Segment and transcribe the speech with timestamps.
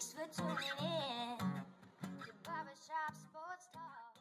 [0.00, 1.44] Thanks for tuning in to
[2.44, 4.14] Barbershop Sports Talk.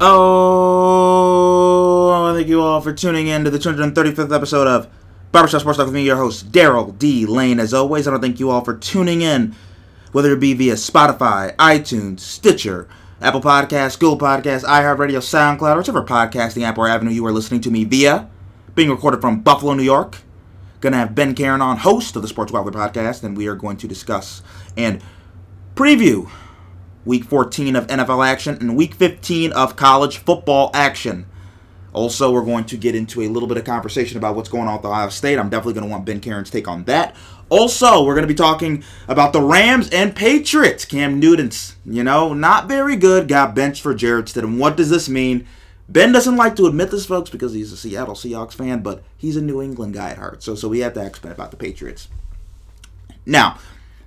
[0.00, 4.88] Oh, I wanna thank you all for tuning in to the 235th episode of
[5.32, 7.24] Barbershop Sports Talk with me, your host, Daryl D.
[7.24, 7.58] Lane.
[7.60, 9.54] As always, I want to thank you all for tuning in,
[10.12, 12.88] whether it be via Spotify, iTunes, Stitcher,
[13.20, 17.70] Apple Podcasts, Google Podcasts, iHeartRadio, SoundCloud, whichever podcasting app or avenue you are listening to
[17.70, 18.28] me via.
[18.74, 20.18] Being recorded from Buffalo, New York.
[20.80, 23.76] Gonna have Ben Karen on, host of the Sports Waffler podcast, and we are going
[23.78, 24.42] to discuss
[24.76, 25.02] and
[25.74, 26.30] preview
[27.04, 31.26] week 14 of NFL action and week 15 of college football action.
[31.92, 34.76] Also, we're going to get into a little bit of conversation about what's going on
[34.76, 35.38] with Ohio State.
[35.38, 37.16] I'm definitely going to want Ben Karen's take on that.
[37.50, 40.84] Also, we're going to be talking about the Rams and Patriots.
[40.84, 44.58] Cam Newton's, you know, not very good, got benched for Jarrett Stidham.
[44.58, 45.46] What does this mean?
[45.88, 49.36] Ben doesn't like to admit this, folks, because he's a Seattle Seahawks fan, but he's
[49.36, 50.42] a New England guy at heart.
[50.42, 52.08] So, so we have to ask Ben about the Patriots.
[53.24, 53.58] Now,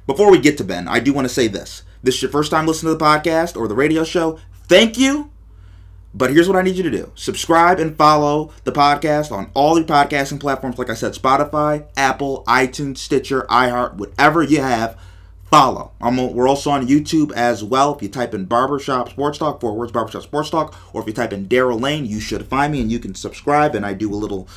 [0.06, 1.82] before we get to Ben, I do want to say this.
[2.04, 4.40] This is your first time listening to the podcast or the radio show.
[4.68, 5.31] Thank you.
[6.14, 9.78] But here's what I need you to do subscribe and follow the podcast on all
[9.78, 10.78] your podcasting platforms.
[10.78, 15.00] Like I said, Spotify, Apple, iTunes, Stitcher, iHeart, whatever you have,
[15.50, 15.92] follow.
[16.02, 17.96] I'm, we're also on YouTube as well.
[17.96, 21.14] If you type in Barbershop Sports Talk, four words Barbershop Sports Talk, or if you
[21.14, 23.74] type in Daryl Lane, you should find me and you can subscribe.
[23.74, 24.48] And I do a little,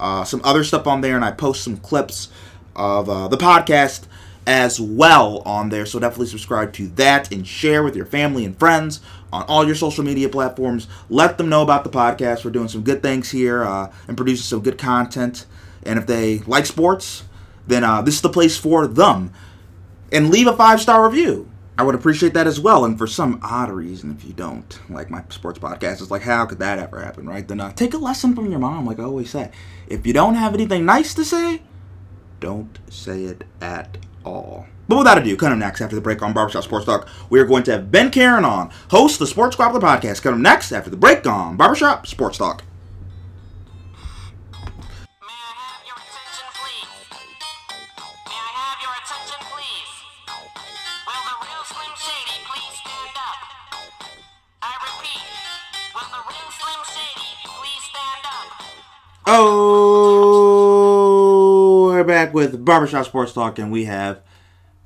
[0.00, 2.28] uh, some other stuff on there, and I post some clips
[2.74, 4.04] of uh, the podcast
[4.46, 5.86] as well on there.
[5.86, 9.00] So definitely subscribe to that and share with your family and friends
[9.32, 10.88] on all your social media platforms.
[11.08, 12.44] Let them know about the podcast.
[12.44, 15.46] We're doing some good things here uh, and producing some good content.
[15.84, 17.24] And if they like sports,
[17.66, 19.32] then uh, this is the place for them.
[20.10, 21.48] And leave a five star review.
[21.78, 22.84] I would appreciate that as well.
[22.84, 26.44] And for some odd reason, if you don't like my sports podcast, it's like, how
[26.44, 27.48] could that ever happen, right?
[27.48, 29.50] Then uh, take a lesson from your mom, like I always say.
[29.86, 31.62] If you don't have anything nice to say,
[32.40, 34.66] don't say it at all.
[34.88, 37.44] But without ado, coming up next after the break on Barbershop Sports Talk, we are
[37.46, 40.22] going to have Ben Karen on, host of the Sports Squabbler podcast.
[40.22, 42.64] Coming up next after the break on Barbershop Sports Talk.
[45.22, 46.90] May I have your attention, please?
[48.26, 49.92] May I have your attention, please?
[51.06, 53.38] Will the real Slim Shady please stand up?
[54.60, 55.24] I repeat,
[55.94, 58.48] will the real Slim Shady please stand up?
[59.24, 60.11] Oh,
[62.02, 64.22] we're back with Barbershop Sports Talk, and we have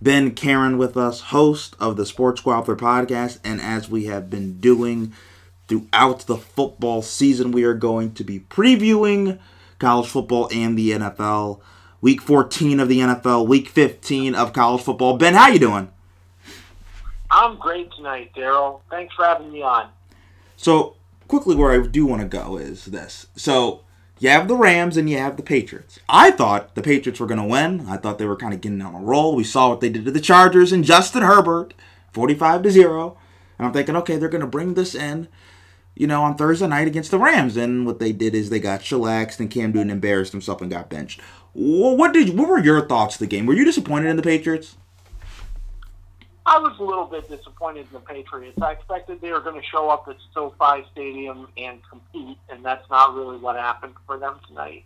[0.02, 3.38] Ben Karen with us, host of the Sports Squabbler podcast.
[3.42, 5.14] And as we have been doing
[5.66, 9.38] throughout the football season, we are going to be previewing
[9.78, 11.62] college football and the NFL.
[12.02, 15.16] Week 14 of the NFL, week 15 of college football.
[15.16, 15.90] Ben, how you doing?
[17.30, 18.82] I'm great tonight, Daryl.
[18.90, 19.88] Thanks for having me on.
[20.58, 20.96] So,
[21.28, 23.28] quickly, where I do want to go is this.
[23.36, 23.85] So,
[24.18, 25.98] you have the Rams and you have the Patriots.
[26.08, 27.86] I thought the Patriots were going to win.
[27.88, 29.36] I thought they were kind of getting on a roll.
[29.36, 31.74] We saw what they did to the Chargers and Justin Herbert,
[32.12, 33.18] 45 to 0.
[33.58, 35.28] And I'm thinking, okay, they're going to bring this in,
[35.94, 37.56] you know, on Thursday night against the Rams.
[37.56, 40.88] And what they did is they got chillaxed and Cam Newton embarrassed himself and got
[40.88, 41.20] benched.
[41.52, 43.46] What did what were your thoughts of the game?
[43.46, 44.76] Were you disappointed in the Patriots?
[46.48, 48.56] I was a little bit disappointed in the Patriots.
[48.62, 52.88] I expected they were going to show up at SoFi Stadium and compete, and that's
[52.88, 54.84] not really what happened for them tonight.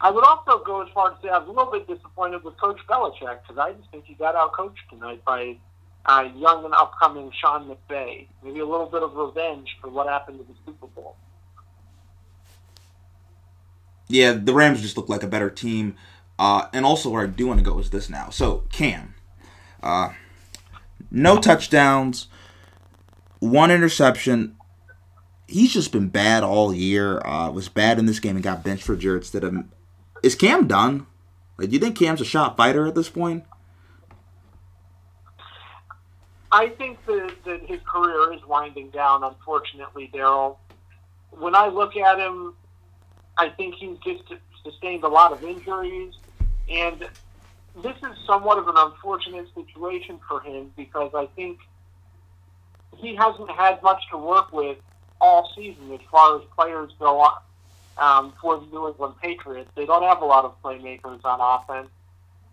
[0.00, 2.44] I would also go as far as to say I was a little bit disappointed
[2.44, 5.56] with Coach Belichick because I just think he got out coached tonight by
[6.06, 8.28] uh, young and upcoming Sean McVay.
[8.44, 11.16] Maybe a little bit of revenge for what happened to the Super Bowl.
[14.06, 15.96] Yeah, the Rams just look like a better team.
[16.38, 18.28] Uh, and also, where I do want to go is this now.
[18.30, 19.13] So, Cam,
[19.84, 20.12] uh,
[21.10, 22.28] no touchdowns,
[23.38, 24.56] one interception.
[25.46, 27.20] He's just been bad all year.
[27.24, 29.66] Uh, was bad in this game and got benched for Jarrett Stidham.
[30.22, 31.06] Is Cam done?
[31.58, 33.44] Like, do you think Cam's a shot fighter at this point?
[36.50, 40.56] I think that, that his career is winding down, unfortunately, Daryl.
[41.30, 42.54] When I look at him,
[43.36, 44.22] I think he's just
[44.62, 46.14] sustained a lot of injuries.
[46.70, 47.06] And
[47.82, 51.58] this is somewhat of an unfortunate situation for him because I think
[52.96, 54.78] he hasn't had much to work with
[55.20, 57.42] all season as far as players go on
[57.98, 59.70] um, for the New England Patriots.
[59.74, 61.88] They don't have a lot of playmakers on offense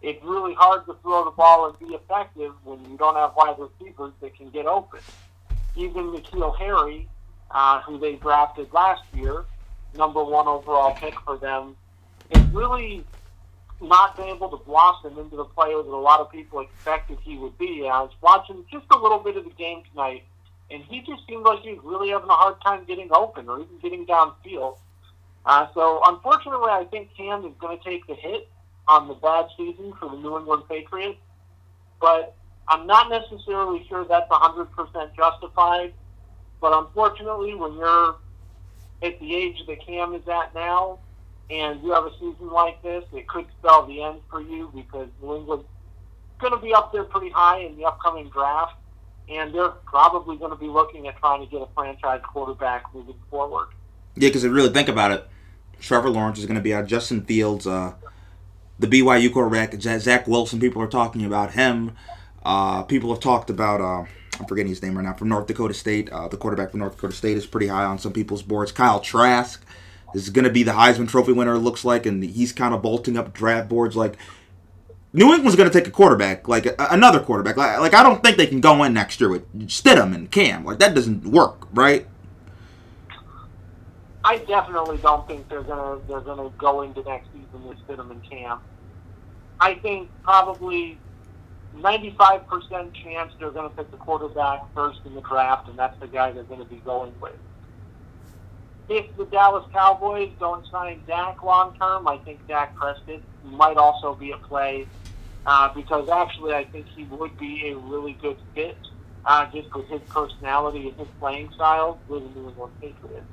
[0.02, 3.56] it's really hard to throw the ball and be effective when you don't have wide
[3.58, 5.00] receivers that can get open.
[5.76, 7.08] Even N'Keal Harry,
[7.52, 9.46] uh, who they drafted last year,
[9.96, 11.76] number one overall pick for them,
[12.32, 13.06] is really
[13.82, 17.38] not been able to blossom into the player that a lot of people expected he
[17.38, 17.90] would be.
[17.92, 20.24] I was watching just a little bit of the game tonight,
[20.70, 23.62] and he just seemed like he was really having a hard time getting open or
[23.62, 24.78] even getting downfield.
[25.46, 28.48] Uh, so unfortunately, I think Cam is going to take the hit
[28.88, 31.20] on the bad season for the New England Patriots,
[32.00, 32.36] but
[32.68, 35.94] I'm not necessarily sure that's 100% justified.
[36.60, 38.16] But unfortunately, when you're
[39.02, 41.00] at the age that Cam is at now,
[41.52, 45.10] and you have a season like this, it could spell the end for you because
[45.22, 45.66] New England's
[46.40, 48.76] going to be up there pretty high in the upcoming draft,
[49.30, 53.16] and they're probably going to be looking at trying to get a franchise quarterback moving
[53.30, 53.68] forward.
[54.16, 55.28] Yeah, because if you really think about it,
[55.80, 56.88] Trevor Lawrence is going to be out.
[56.88, 57.94] Justin Fields, uh,
[58.80, 60.60] the BYU quarterback, Zach Wilson.
[60.60, 61.96] People are talking about him.
[62.44, 63.82] Uh, people have talked about.
[63.82, 64.06] Uh,
[64.40, 65.14] I'm forgetting his name right now.
[65.14, 68.00] From North Dakota State, uh, the quarterback from North Dakota State is pretty high on
[68.00, 68.72] some people's boards.
[68.72, 69.64] Kyle Trask
[70.14, 71.56] is going to be the Heisman Trophy winner.
[71.56, 73.96] It looks like, and he's kind of bolting up draft boards.
[73.96, 74.18] Like
[75.14, 77.58] New England's going to take a quarterback, like a, another quarterback.
[77.58, 80.64] Like, like I don't think they can go in next year with Stidham and Cam.
[80.64, 82.08] Like that doesn't work, right?
[84.24, 88.24] I definitely don't think they're gonna they're gonna go into next season with Stidham and
[88.30, 88.60] Cam.
[89.60, 90.98] I think probably
[91.78, 96.08] 95% chance they're going to pick the quarterback first in the draft, and that's the
[96.08, 97.34] guy they're going to be going with.
[98.90, 104.16] If the Dallas Cowboys don't sign Dak long term, I think Dak Prescott might also
[104.16, 104.86] be a play
[105.46, 108.78] uh, because actually I think he would be a really good fit
[109.26, 113.26] uh, just with his personality and his playing style with the New England Patriots.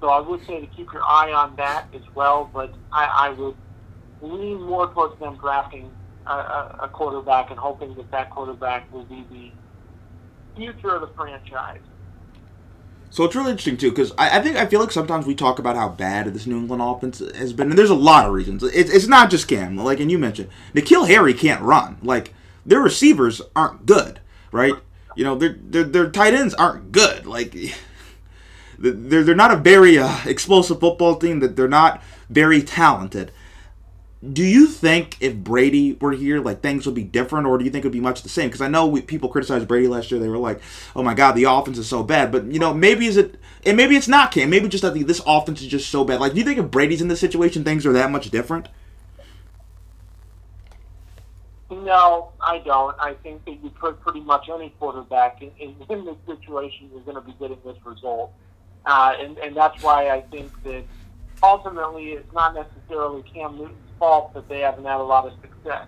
[0.00, 3.30] So I would say to keep your eye on that as well, but I, I
[3.30, 3.56] would
[4.20, 5.90] lean more towards them drafting
[6.26, 6.32] a,
[6.82, 9.52] a quarterback and hoping that that quarterback will be the
[10.56, 11.80] future of the franchise.
[13.10, 15.58] So it's really interesting too, because I, I, think I feel like sometimes we talk
[15.58, 18.62] about how bad this New England offense has been, and there's a lot of reasons.
[18.62, 21.98] It's, it's not just Cam, like and you mentioned, N'Keal Harry can't run.
[22.02, 22.34] Like
[22.66, 24.20] their receivers aren't good,
[24.52, 24.74] right?
[25.16, 27.26] You know, their their, their tight ends aren't good.
[27.26, 27.56] Like
[28.78, 31.40] they're they're not a very uh, explosive football team.
[31.40, 33.32] That they're not very talented
[34.20, 37.70] do you think if Brady were here, like things would be different, or do you
[37.70, 38.48] think it would be much the same?
[38.48, 40.18] Because I know we, people criticized Brady last year.
[40.18, 40.60] They were like,
[40.96, 43.76] "Oh my God, the offense is so bad." But you know, maybe is it, and
[43.76, 44.50] maybe it's not Cam.
[44.50, 46.18] Maybe just that this offense is just so bad.
[46.18, 48.68] Like, do you think if Brady's in this situation, things are that much different?
[51.70, 52.96] No, I don't.
[52.98, 57.02] I think that you put pretty much any quarterback in, in, in this situation, you're
[57.02, 58.32] going to be getting this result,
[58.84, 60.82] uh, and and that's why I think that
[61.40, 65.86] ultimately it's not necessarily Cam Newton's fault that they haven't had a lot of success.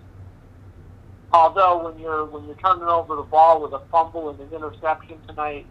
[1.33, 5.19] Although when you're when you're turning over the ball with a fumble and an interception
[5.29, 5.67] tonight,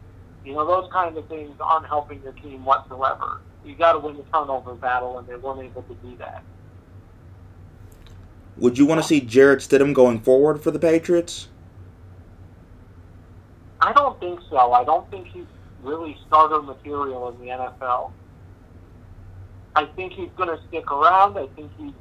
[0.46, 3.42] you know those kinds of things aren't helping your team whatsoever.
[3.66, 6.44] You got to win the turnover battle, and they weren't able to do that.
[8.58, 11.50] Would you want to see Jarrett Stidham going forward for the Patriots?
[13.82, 14.74] I don't think so.
[14.74, 15.46] I don't think he's
[15.82, 18.12] really starter material in the NFL.
[19.76, 21.38] I think he's going to stick around.
[21.38, 21.94] I think he's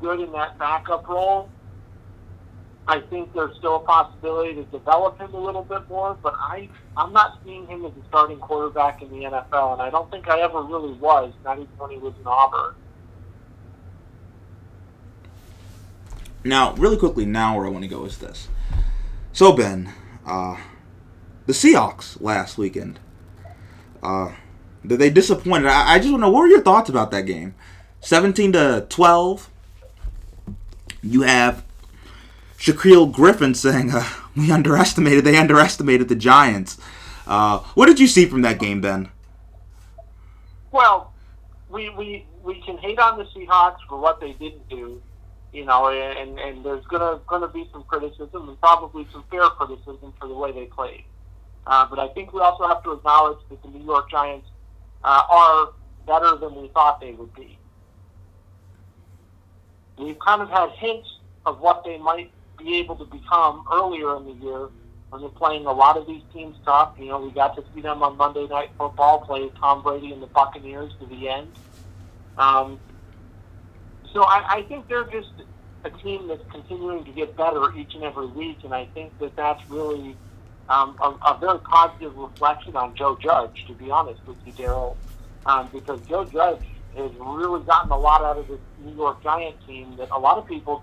[0.00, 1.48] good in that backup role.
[2.86, 6.68] I think there's still a possibility to develop him a little bit more, but I
[6.96, 10.28] I'm not seeing him as a starting quarterback in the NFL, and I don't think
[10.28, 12.74] I ever really was, not even when he was in Auburn.
[16.42, 18.48] Now, really quickly, now where I want to go is this.
[19.32, 19.92] So Ben,
[20.26, 20.56] uh,
[21.46, 22.98] the Seahawks last weekend,
[24.02, 24.32] uh,
[24.82, 25.68] they disappointed.
[25.68, 27.54] I, I just want to know what were your thoughts about that game?
[28.00, 29.50] Seventeen to twelve
[31.02, 31.64] you have
[32.58, 34.04] Shaquill Griffin saying, uh,
[34.36, 35.24] "We underestimated.
[35.24, 36.78] They underestimated the Giants."
[37.26, 39.10] Uh, what did you see from that game, Ben?
[40.72, 41.12] Well,
[41.68, 45.00] we we we can hate on the Seahawks for what they didn't do,
[45.52, 50.12] you know, and and there's gonna gonna be some criticism and probably some fair criticism
[50.20, 51.04] for the way they played.
[51.66, 54.48] Uh, but I think we also have to acknowledge that the New York Giants
[55.04, 55.72] uh, are
[56.06, 57.58] better than we thought they would be.
[60.00, 61.08] We've kind of had hints
[61.46, 64.68] of what they might be able to become earlier in the year
[65.10, 66.92] when they're playing a lot of these teams tough.
[66.98, 70.22] You know, we got to see them on Monday Night Football play Tom Brady and
[70.22, 71.48] the Buccaneers to the end.
[72.38, 72.78] Um,
[74.12, 75.32] so I, I think they're just
[75.84, 79.34] a team that's continuing to get better each and every week, and I think that
[79.36, 80.16] that's really
[80.68, 84.96] um, a, a very positive reflection on Joe Judge, to be honest with you, Daryl,
[85.46, 86.62] um, because Joe Judge
[86.96, 90.38] has really gotten a lot out of this New York Giant team that a lot
[90.38, 90.82] of people,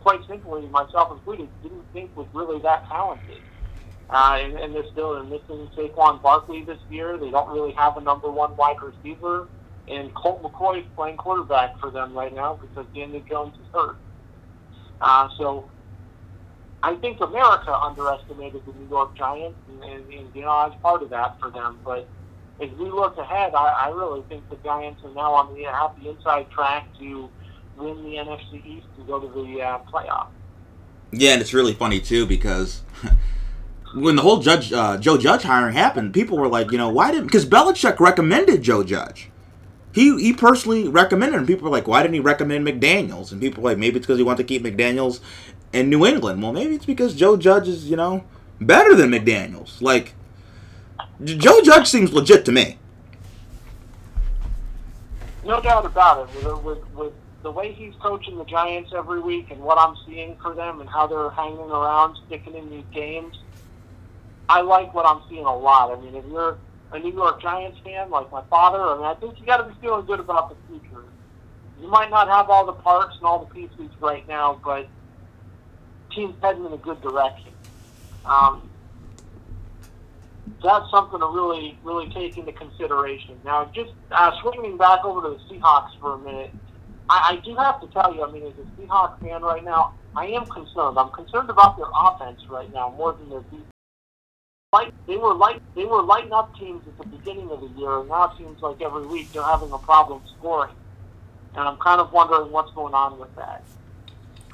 [0.00, 3.40] quite simply, myself included, didn't think was really that talented.
[4.10, 7.16] Uh, and, and they're still they're missing Saquon Barkley this year.
[7.16, 9.48] They don't really have a number one wide receiver.
[9.88, 13.96] and Colt McCoy is playing quarterback for them right now because Daniel Jones is hurt.
[15.00, 15.68] Uh, so
[16.82, 20.76] I think America underestimated the New York Giants, and, and, and you know I was
[20.82, 21.78] part of that for them.
[21.82, 22.06] But
[22.60, 26.00] as we look ahead, I, I really think the Giants are now on the have
[26.00, 27.28] the inside track to
[27.76, 30.28] win the NFC East and go to the uh, playoff.
[31.10, 32.82] Yeah, and it's really funny too because
[33.94, 37.10] when the whole Judge uh, Joe Judge hiring happened, people were like, you know, why
[37.10, 39.30] didn't because Belichick recommended Joe Judge.
[39.92, 41.46] He he personally recommended him.
[41.46, 43.32] People were like, why didn't he recommend McDaniels?
[43.32, 45.20] And people were like, maybe it's because he wanted to keep McDaniels
[45.72, 46.42] in New England.
[46.42, 48.24] Well, maybe it's because Joe Judge is you know
[48.60, 49.80] better than McDaniels.
[49.80, 50.14] Like
[51.24, 52.78] Joe Judge seems legit to me.
[55.44, 56.44] No doubt about it.
[56.44, 57.12] With, with, with
[57.42, 60.88] the way he's coaching the Giants every week and what I'm seeing for them and
[60.88, 63.38] how they're hanging around, sticking in these games,
[64.48, 65.96] I like what I'm seeing a lot.
[65.96, 66.58] I mean, if you're
[66.92, 69.64] a New York Giants fan like my father, I mean, I think you got to
[69.64, 71.04] be feeling good about the future.
[71.80, 74.86] You might not have all the parts and all the pieces right now, but
[76.14, 77.52] team's heading in a good direction.
[78.24, 78.68] Um,
[80.62, 83.38] that's something to really, really take into consideration.
[83.44, 86.50] Now, just uh, swinging back over to the Seahawks for a minute,
[87.08, 89.94] I, I do have to tell you, I mean, as a Seahawks fan right now,
[90.16, 90.98] I am concerned.
[90.98, 93.64] I'm concerned about their offense right now more than their defense.
[94.72, 98.00] Like they were light, they were lighting up teams at the beginning of the year,
[98.00, 100.74] and now it seems like every week they're having a problem scoring.
[101.54, 103.62] And I'm kind of wondering what's going on with that.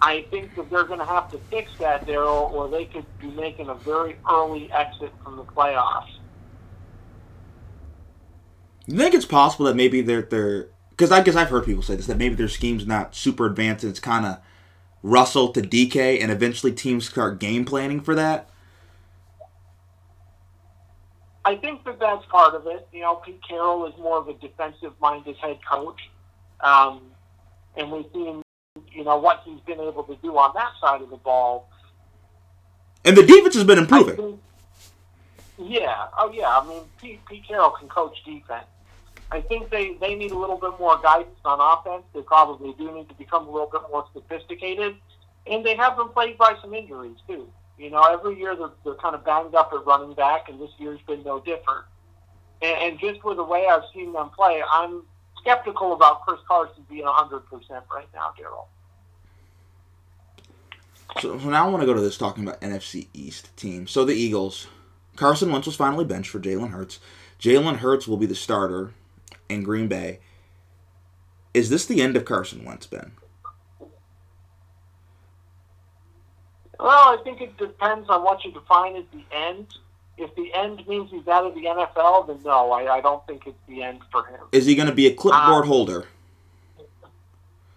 [0.03, 3.29] I think that they're going to have to fix that, Daryl, or they could be
[3.29, 6.09] making a very early exit from the playoffs.
[8.87, 11.97] You think it's possible that maybe they're they're because I guess I've heard people say
[11.97, 14.39] this that maybe their scheme's not super advanced and it's kind of
[15.03, 18.51] Russell to DK, and eventually teams start game planning for that.
[21.45, 22.87] I think that that's part of it.
[22.93, 26.01] You know, Pete Carroll is more of a defensive-minded head coach,
[26.61, 27.01] um,
[27.77, 28.43] and we've seen,
[29.01, 31.71] you know, what he's been able to do on that side of the ball.
[33.03, 34.15] And the defense has been improving.
[34.15, 34.41] think-
[35.57, 36.09] yeah.
[36.19, 36.59] Oh, yeah.
[36.59, 38.67] I mean, Pete, Pete Carroll can coach defense.
[39.33, 42.03] I think they, they need a little bit more guidance on offense.
[42.13, 44.97] They probably do need to become a little bit more sophisticated.
[45.47, 47.51] And they have been plagued by some injuries, too.
[47.79, 50.73] You know, every year they're, they're kind of banged up at running back, and this
[50.77, 51.87] year's been no different.
[52.61, 55.05] And, and just with the way I've seen them play, I'm
[55.41, 57.43] skeptical about Chris Carson being 100%
[57.91, 58.67] right now, Daryl.
[61.19, 63.91] So, so now I want to go to this talking about NFC East teams.
[63.91, 64.69] So the Eagles,
[65.17, 67.01] Carson Wentz was finally benched for Jalen Hurts.
[67.41, 68.93] Jalen Hurts will be the starter
[69.49, 70.21] in Green Bay.
[71.53, 73.13] Is this the end of Carson Wentz, Ben?
[76.79, 79.67] Well, I think it depends on what you define as the end.
[80.17, 83.47] If the end means he's out of the NFL, then no, I, I don't think
[83.47, 84.41] it's the end for him.
[84.53, 86.07] Is he going to be a clipboard Um, holder?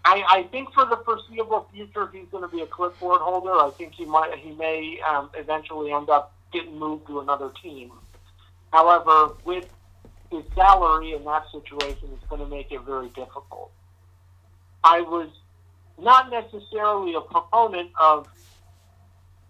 [0.06, 3.52] I, I think for the foreseeable future, he's going to be a clipboard holder.
[3.52, 7.92] I think he might he may um, eventually end up getting moved to another team.
[8.72, 9.66] However, with
[10.30, 13.72] his salary in that situation, it's going to make it very difficult.
[14.84, 15.30] I was
[15.98, 18.28] not necessarily a proponent of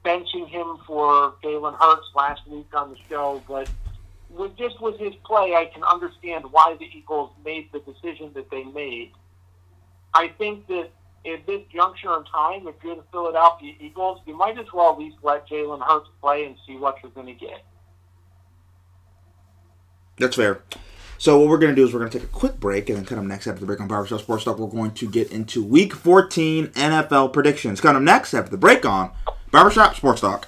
[0.06, 3.70] benching him for Jalen Hurts last week on the show, but
[4.30, 8.52] with just with his play, I can understand why the Eagles made the decision that
[8.52, 9.12] they made.
[10.14, 10.90] I think that
[11.26, 15.00] at this juncture in time, if you're the Philadelphia Eagles, you might as well at
[15.00, 17.64] least let Jalen Hurts play and see what you're going to get.
[20.18, 20.62] That's fair.
[21.18, 22.98] So what we're going to do is we're going to take a quick break, and
[22.98, 25.32] then kind of next after the break on Barbershop Sports Talk, we're going to get
[25.32, 27.80] into Week 14 NFL predictions.
[27.80, 29.12] Kind of next after the break on
[29.52, 30.48] Barbershop Sports Talk.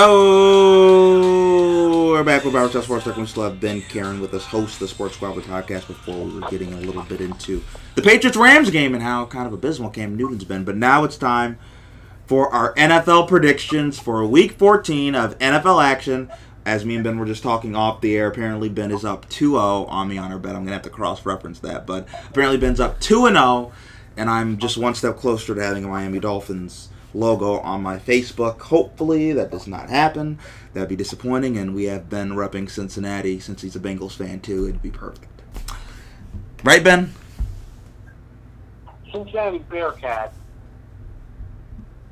[0.00, 3.16] Oh, we're back with Barbershop Sports Talk.
[3.16, 5.86] We still have Ben Karen with us, host of the Sports Squabble podcast.
[5.86, 7.62] Before we were getting a little bit into
[7.94, 11.16] the Patriots Rams game and how kind of abysmal Cam Newton's been, but now it's
[11.16, 11.58] time
[12.26, 16.30] for our NFL predictions for Week 14 of NFL action.
[16.68, 19.88] As me and Ben were just talking off the air, apparently Ben is up 2-0
[19.88, 20.54] on me on our bet.
[20.54, 23.72] I'm gonna have to cross-reference that, but apparently Ben's up 2 and 0,
[24.18, 28.60] and I'm just one step closer to having a Miami Dolphins logo on my Facebook.
[28.60, 30.38] Hopefully that does not happen.
[30.74, 34.64] That'd be disappointing, and we have Ben repping Cincinnati since he's a Bengals fan too.
[34.64, 35.40] It'd be perfect,
[36.64, 37.14] right, Ben?
[39.10, 40.34] Cincinnati Bearcat.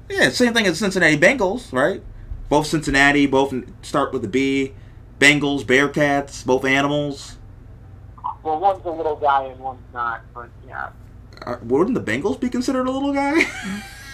[0.08, 2.02] Yeah, same thing as Cincinnati Bengals, right?
[2.48, 4.74] Both Cincinnati, both start with a B.
[5.18, 7.38] Bengals, Bearcats, both animals.
[8.42, 10.90] Well, one's a little guy and one's not, but yeah.
[11.44, 13.44] Uh, wouldn't the Bengals be considered a little guy?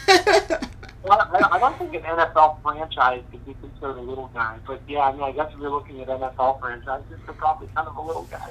[1.05, 4.81] Well, I I don't think an NFL franchise could be considered a little guy, but
[4.87, 7.97] yeah, I mean, I guess if you're looking at NFL franchises, they're probably kind of
[7.97, 8.51] a little guy.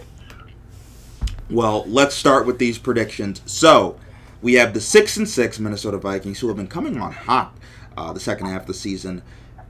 [1.49, 3.41] Well, let's start with these predictions.
[3.45, 3.97] So,
[4.41, 7.55] we have the six and six Minnesota Vikings, who have been coming on hot
[7.95, 9.21] uh, the second half of the season,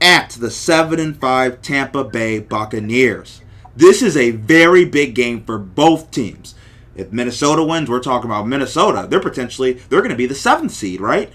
[0.02, 3.40] at the seven and five Tampa Bay Buccaneers.
[3.76, 6.56] This is a very big game for both teams.
[6.94, 9.06] If Minnesota wins, we're talking about Minnesota.
[9.08, 11.32] They're potentially they're going to be the seventh seed, right?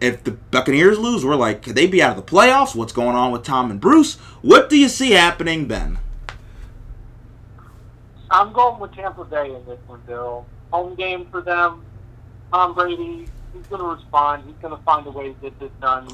[0.00, 2.74] If the Buccaneers lose, we're like, could they be out of the playoffs?
[2.74, 4.14] What's going on with Tom and Bruce?
[4.40, 5.98] What do you see happening then?
[8.30, 10.46] I'm going with Tampa Bay in this one, Bill.
[10.72, 11.84] Home game for them.
[12.52, 14.44] Tom Brady, he's going to respond.
[14.46, 16.08] He's going to find a way to get this done.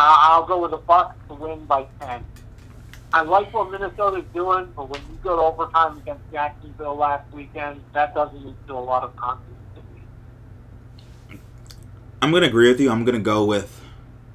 [0.00, 2.24] Uh, I'll go with the Bucks to win by 10.
[3.12, 7.82] I like what Minnesota's doing, but when you go to overtime against Jacksonville last weekend,
[7.92, 9.58] that doesn't instill a lot of confidence.
[12.22, 12.90] I'm going to agree with you.
[12.90, 13.78] I'm going to go with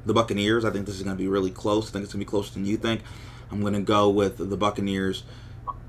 [0.06, 0.66] the Buccaneers.
[0.66, 1.90] I think this is going to be really close.
[1.90, 3.02] I think it's going to be closer than you think.
[3.50, 5.24] I'm going to go with the Buccaneers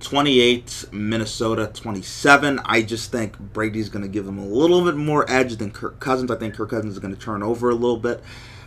[0.01, 2.61] 28, Minnesota 27.
[2.65, 6.01] I just think Brady's going to give them a little bit more edge than Kirk
[6.01, 6.31] Cousins.
[6.31, 8.23] I think Kirk Cousins is going to turn over a little bit.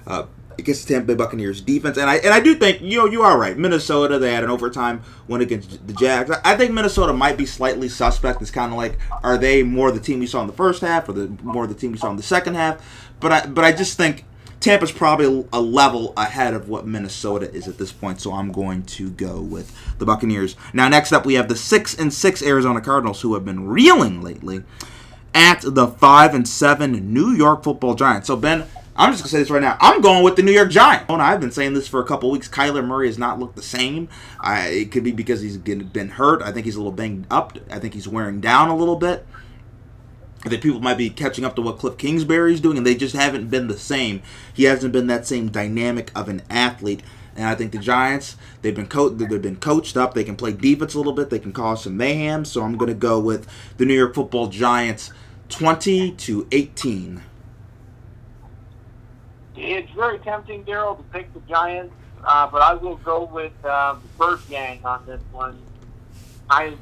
[0.05, 0.25] Uh,
[0.59, 3.21] against the Tampa Bay Buccaneers defense, and I and I do think you know you
[3.23, 3.57] are right.
[3.57, 6.31] Minnesota they had an overtime win against the Jags.
[6.43, 8.41] I think Minnesota might be slightly suspect.
[8.41, 11.09] It's kind of like are they more the team we saw in the first half
[11.09, 13.09] or the more the team we saw in the second half?
[13.19, 14.25] But I but I just think
[14.59, 18.19] Tampa's probably a level ahead of what Minnesota is at this point.
[18.19, 20.55] So I'm going to go with the Buccaneers.
[20.73, 24.21] Now next up we have the six and six Arizona Cardinals who have been reeling
[24.21, 24.63] lately
[25.33, 28.27] at the five and seven New York Football Giants.
[28.27, 28.65] So Ben.
[28.99, 29.77] I'm just gonna say this right now.
[29.79, 31.05] I'm going with the New York Giants.
[31.07, 32.49] I've been saying this for a couple weeks.
[32.49, 34.09] Kyler Murray has not looked the same.
[34.41, 36.41] I, it could be because he's been been hurt.
[36.41, 37.57] I think he's a little banged up.
[37.71, 39.25] I think he's wearing down a little bit.
[40.43, 42.93] I think people might be catching up to what Cliff Kingsbury is doing, and they
[42.93, 44.21] just haven't been the same.
[44.53, 47.01] He hasn't been that same dynamic of an athlete.
[47.37, 50.13] And I think the Giants, they've been co- they've been coached up.
[50.13, 51.29] They can play defense a little bit.
[51.29, 52.43] They can cause some mayhem.
[52.43, 55.13] So I'm going to go with the New York Football Giants,
[55.47, 57.23] 20 to 18.
[59.61, 61.93] It's very tempting, Daryl, to pick the Giants,
[62.23, 65.61] uh, but I will go with uh, the Bird Gang on this one.
[66.49, 66.75] I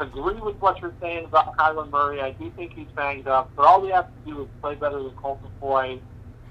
[0.00, 2.20] agree with what you're saying about Kyler Murray.
[2.20, 5.00] I do think he's banged up, but all we have to do is play better
[5.00, 6.00] than Colt McCoy.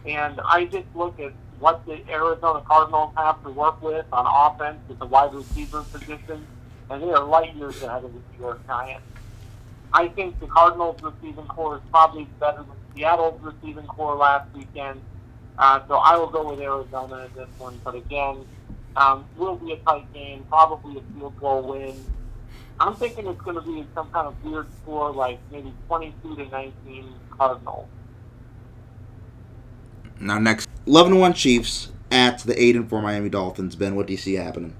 [0.05, 4.79] And I just look at what the Arizona Cardinals have to work with on offense
[4.87, 6.47] with the wide receiver position,
[6.89, 9.05] and they are light years ahead of the New York Giants.
[9.91, 15.01] I think the Cardinals' receiving corps is probably better than Seattle's receiving corps last weekend.
[15.57, 17.79] Uh, so I will go with Arizona in this one.
[17.83, 18.45] But again,
[18.95, 22.03] um, will be a tight game, probably a field goal win.
[22.79, 26.45] I'm thinking it's going to be some kind of weird score, like maybe 22 to
[26.47, 27.87] 19 Cardinals.
[30.19, 33.75] Now next, 11 1 Chiefs at the 8 and 4 Miami Dolphins.
[33.75, 34.75] Ben, what do you see happening?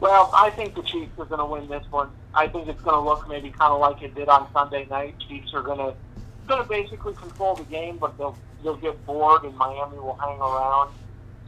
[0.00, 2.10] Well, I think the Chiefs are going to win this one.
[2.34, 5.14] I think it's going to look maybe kind of like it did on Sunday night.
[5.26, 5.94] Chiefs are going to
[6.46, 10.38] going to basically control the game, but they'll they'll get bored and Miami will hang
[10.38, 10.92] around.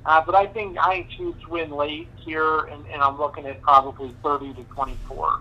[0.04, 4.14] Uh, but I think I Chiefs win late here, and, and I'm looking at probably
[4.22, 5.40] 30 to 24.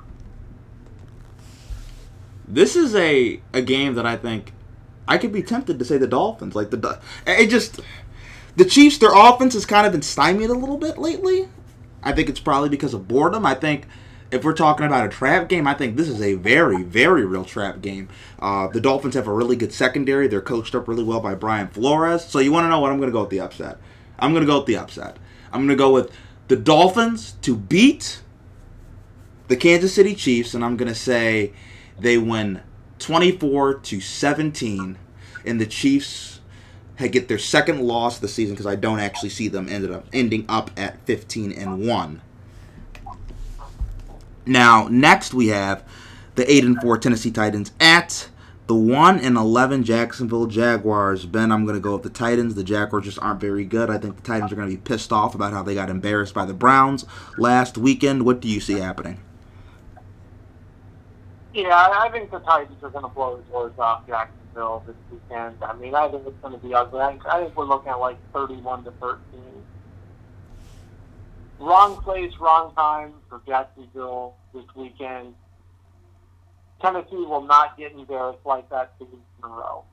[2.47, 4.53] This is a a game that I think
[5.07, 6.55] I could be tempted to say the Dolphins.
[6.55, 7.81] Like the it just
[8.55, 11.47] the Chiefs, their offense has kind of been stymied a little bit lately.
[12.03, 13.45] I think it's probably because of boredom.
[13.45, 13.87] I think
[14.31, 17.45] if we're talking about a trap game, I think this is a very, very real
[17.45, 18.09] trap game.
[18.39, 20.27] Uh, the Dolphins have a really good secondary.
[20.27, 22.25] They're coached up really well by Brian Flores.
[22.25, 23.77] So you want to know what I'm going to go with the upset.
[24.19, 25.17] I'm going to go with the upset.
[25.51, 26.11] I'm going to go with
[26.47, 28.21] the Dolphins to beat
[29.47, 31.53] the Kansas City Chiefs, and I'm going to say
[31.99, 32.61] they win
[32.99, 34.97] 24 to 17,
[35.45, 36.41] and the Chiefs
[36.97, 40.07] get their second loss of the season because I don't actually see them ended up
[40.11, 42.21] ending up at 15 and one.
[44.47, 45.83] Now, next we have
[46.35, 48.29] the 8 and 4 Tennessee Titans at
[48.67, 51.25] the 1 and 11 Jacksonville Jaguars.
[51.25, 52.55] Ben, I'm going to go with the Titans.
[52.55, 53.89] The Jaguars just aren't very good.
[53.89, 56.33] I think the Titans are going to be pissed off about how they got embarrassed
[56.33, 57.05] by the Browns
[57.37, 58.25] last weekend.
[58.25, 59.19] What do you see happening?
[61.53, 65.55] Yeah, I think the Titans are going to blow the doors off Jacksonville this weekend.
[65.63, 66.99] I mean, I think it's going to be ugly.
[66.99, 69.19] I think we're looking at like 31 to 13.
[71.59, 75.33] Wrong place, wrong time for Jacksonville this weekend.
[76.81, 79.83] Tennessee will not get embarrassed like that two weeks in a row.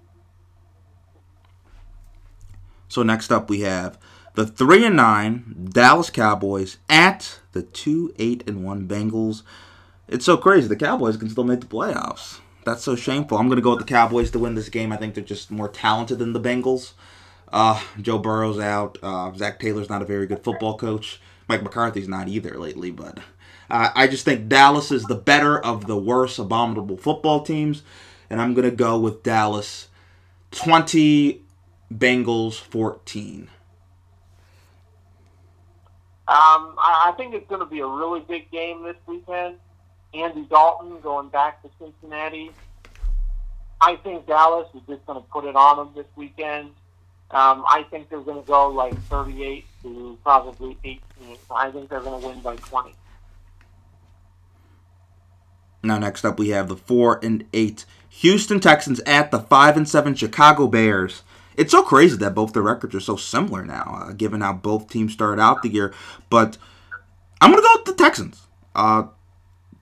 [2.88, 3.98] So next up we have
[4.35, 9.42] the three and nine Dallas Cowboys at the two eight and one Bengals.
[10.07, 10.68] It's so crazy.
[10.68, 12.40] The Cowboys can still make the playoffs.
[12.64, 13.38] That's so shameful.
[13.38, 14.92] I'm gonna go with the Cowboys to win this game.
[14.92, 16.92] I think they're just more talented than the Bengals.
[17.50, 18.98] Uh, Joe Burrow's out.
[19.03, 21.20] Uh, Zac Taylor's not a very good football coach.
[21.48, 23.18] Mike McCarthy's not either lately, but
[23.70, 27.83] uh, I just think Dallas is the better of the worst abominable football teams,
[28.30, 29.88] and I'm gonna go with Dallas
[30.52, 31.42] 20,
[31.92, 33.48] Bengals 14.
[36.26, 39.57] Um, I, I think it's going to be a really big game this weekend.
[40.14, 42.50] Andy Dalton going back to Cincinnati.
[43.80, 46.68] I think Dallas is just going to put it on them this weekend.
[47.30, 51.01] Um, I think they're going to go like 38 to probably 18.
[51.51, 52.94] I think they're going to win by 20.
[55.85, 59.88] Now, next up, we have the four and eight Houston Texans at the five and
[59.88, 61.23] seven Chicago Bears.
[61.57, 64.88] It's so crazy that both their records are so similar now, uh, given how both
[64.88, 65.92] teams started out the year.
[66.31, 66.57] But
[67.40, 68.47] I'm gonna go with the Texans.
[68.75, 69.05] Uh,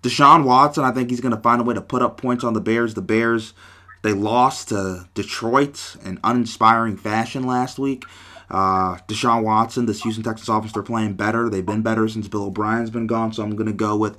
[0.02, 2.60] Deshaun Watson, I think he's gonna find a way to put up points on the
[2.60, 2.94] Bears.
[2.94, 3.54] The Bears,
[4.02, 8.04] they lost to Detroit in uninspiring fashion last week.
[8.52, 11.48] Uh, Deshaun Watson, this Houston Texans offense, they're playing better.
[11.48, 13.32] They've been better since Bill O'Brien's been gone.
[13.32, 14.18] So I'm gonna go with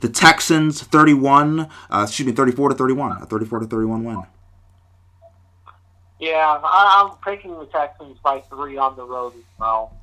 [0.00, 4.22] the Texans 31, uh, excuse me, 34 to 31, a 34 to 31 win.
[6.18, 9.96] Yeah, I, I'm picking the Texans by three on the road as well.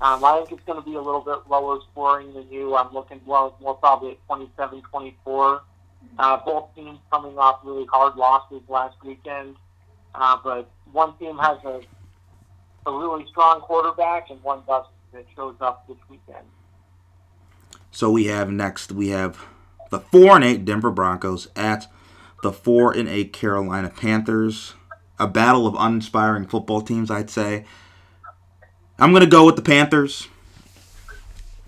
[0.00, 2.74] Um, I think it's going to be a little bit lower scoring than you.
[2.76, 5.62] I'm looking well, more probably at 27 24.
[6.18, 9.56] Uh, both teams coming off really hard losses last weekend.
[10.14, 11.80] Uh, but one team has a,
[12.86, 14.90] a really strong quarterback and one doesn't.
[15.12, 16.44] That shows up this weekend.
[17.92, 19.46] So we have next we have
[19.90, 21.86] the four and eight Denver Broncos at
[22.42, 24.74] the four and eight Carolina Panthers.
[25.20, 27.64] A battle of uninspiring football teams, I'd say.
[28.98, 30.26] I'm gonna go with the Panthers.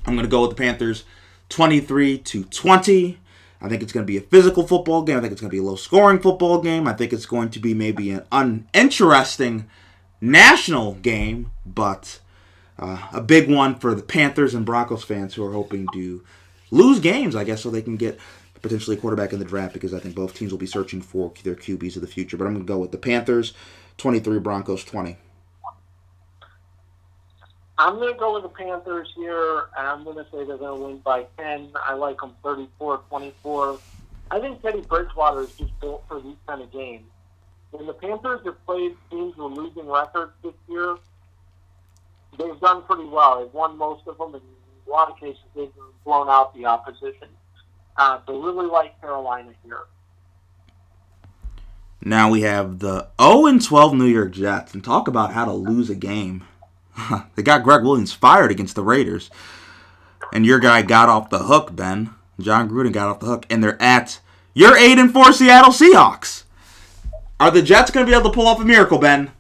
[0.05, 1.05] I'm gonna go with the Panthers,
[1.49, 3.19] 23 to 20.
[3.61, 5.17] I think it's going to be a physical football game.
[5.17, 6.87] I think it's going to be a low scoring football game.
[6.87, 9.67] I think it's going to be maybe an uninteresting
[10.21, 12.21] national game, but
[12.79, 16.25] uh, a big one for the Panthers and Broncos fans who are hoping to
[16.71, 18.19] lose games, I guess, so they can get
[18.63, 21.33] potentially a quarterback in the draft because I think both teams will be searching for
[21.43, 22.37] their QBs of the future.
[22.37, 23.53] But I'm going to go with the Panthers,
[23.99, 25.17] 23, Broncos 20.
[27.79, 30.81] I'm going to go with the Panthers here, and I'm going to say they're going
[30.81, 31.71] to win by 10.
[31.85, 33.79] I like them 34 24.
[34.31, 37.05] I think Teddy Bridgewater is just built for these kind of games.
[37.77, 40.97] When the Panthers have played teams with losing records this year,
[42.39, 43.41] they've done pretty well.
[43.41, 45.69] They've won most of them, and in a lot of cases, they've
[46.03, 47.29] blown out the opposition.
[47.99, 49.81] Uh, so really like Carolina here.
[52.01, 55.53] Now we have the 0 and 12 New York Jets, and talk about how to
[55.53, 56.45] lose a game.
[57.35, 59.31] they got Gregg Williams fired against the Raiders,
[60.33, 61.77] and your guy got off the hook.
[61.77, 64.21] Ben Jon Gruden got off the hook, and they're at
[64.55, 66.45] your 8 and 4 Seattle Seahawks.
[67.39, 69.31] Are the Jets going to be able to pull off a miracle, Ben?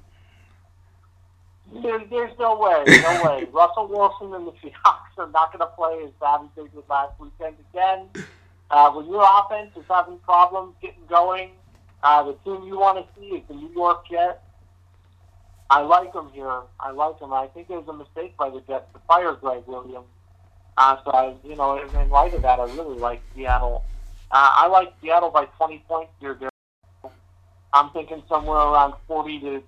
[1.82, 3.46] There, there's no way, no way.
[3.52, 6.88] Russell Wilson and the Seahawks are not going to play as bad as they did
[6.88, 8.08] last weekend again.
[8.70, 11.50] Uh, when your offense is having problems getting going,
[12.02, 14.38] uh, the team you want to see is the New York Jets.
[15.70, 16.60] I like them here.
[16.78, 17.32] I like them.
[17.32, 20.06] I think it was a mistake by the Jets to fire Gregg Williams.
[20.76, 23.84] Uh, so, I, you know, in, in light of that, I really like Seattle.
[24.30, 26.38] Uh, I like Seattle by 20 points here.
[27.76, 29.62] I'm thinking somewhere around 40 to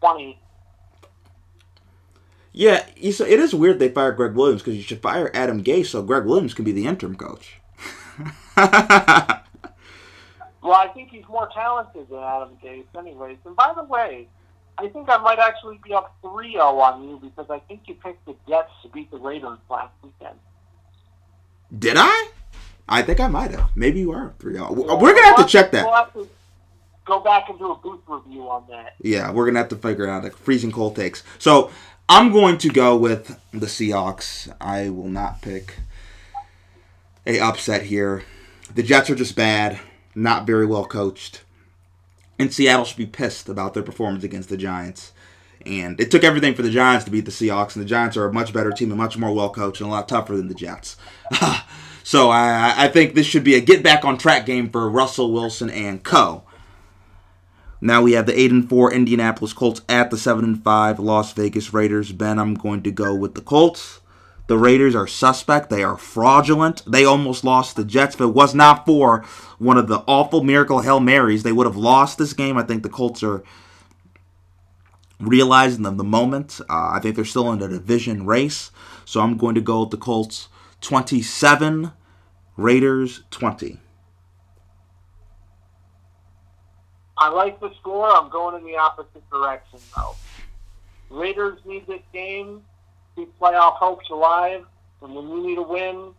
[0.00, 0.38] 20.
[2.52, 5.64] Yeah, you so it is weird they fired Gregg Williams because you should fire Adam
[5.64, 7.60] Gase so Gregg Williams can be the interim coach.
[10.62, 13.38] Well, I think he's more talented than Adam Gase, anyways.
[13.44, 14.28] And by the way,
[14.78, 17.94] I think I might actually be up 3 0 on you because I think you
[17.94, 20.38] picked the Jets to beat the Raiders last weekend.
[21.76, 22.28] Did I?
[22.88, 23.70] I think I might have.
[23.74, 24.72] Maybe you are 3 0.
[24.72, 25.84] We're going to have to check that.
[25.84, 26.28] We'll have to
[27.04, 28.94] go back and do a booth review on that.
[29.00, 31.22] Yeah, we're gonna have to figure out like freezing cold takes.
[31.38, 31.70] So
[32.08, 34.52] I'm going to go with the Seahawks.
[34.60, 35.76] I will not pick
[37.26, 38.24] a upset here.
[38.74, 39.80] The Jets are just bad,
[40.14, 41.42] not very well coached,
[42.38, 45.12] and Seattle should be pissed about their performance against the Giants.
[45.64, 48.26] And it took everything for the Giants to beat the Seahawks, and the Giants are
[48.26, 50.54] a much better team and much more well coached and a lot tougher than the
[50.54, 50.96] Jets.
[52.02, 55.32] so I, I think this should be a get back on track game for Russell
[55.32, 56.42] Wilson and co.
[57.84, 61.32] Now we have the eight and four Indianapolis Colts at the seven and five Las
[61.32, 62.12] Vegas Raiders.
[62.12, 64.00] Ben, I'm going to go with the Colts.
[64.46, 65.68] The Raiders are suspect.
[65.68, 66.82] They are fraudulent.
[66.86, 68.14] They almost lost the Jets.
[68.14, 69.24] If it was not for
[69.58, 72.56] one of the awful miracle Hail Marys, they would have lost this game.
[72.56, 73.42] I think the Colts are
[75.18, 76.60] realizing the, the moment.
[76.70, 78.70] Uh, I think they're still in a division race.
[79.04, 80.48] So I'm going to go with the Colts
[80.82, 81.90] 27,
[82.56, 83.80] Raiders 20.
[87.22, 88.10] I like the score.
[88.10, 90.16] I'm going in the opposite direction, though.
[91.08, 92.62] Raiders need this game.
[93.14, 94.64] To keep playoff hopes alive.
[95.00, 96.14] And when you need a win,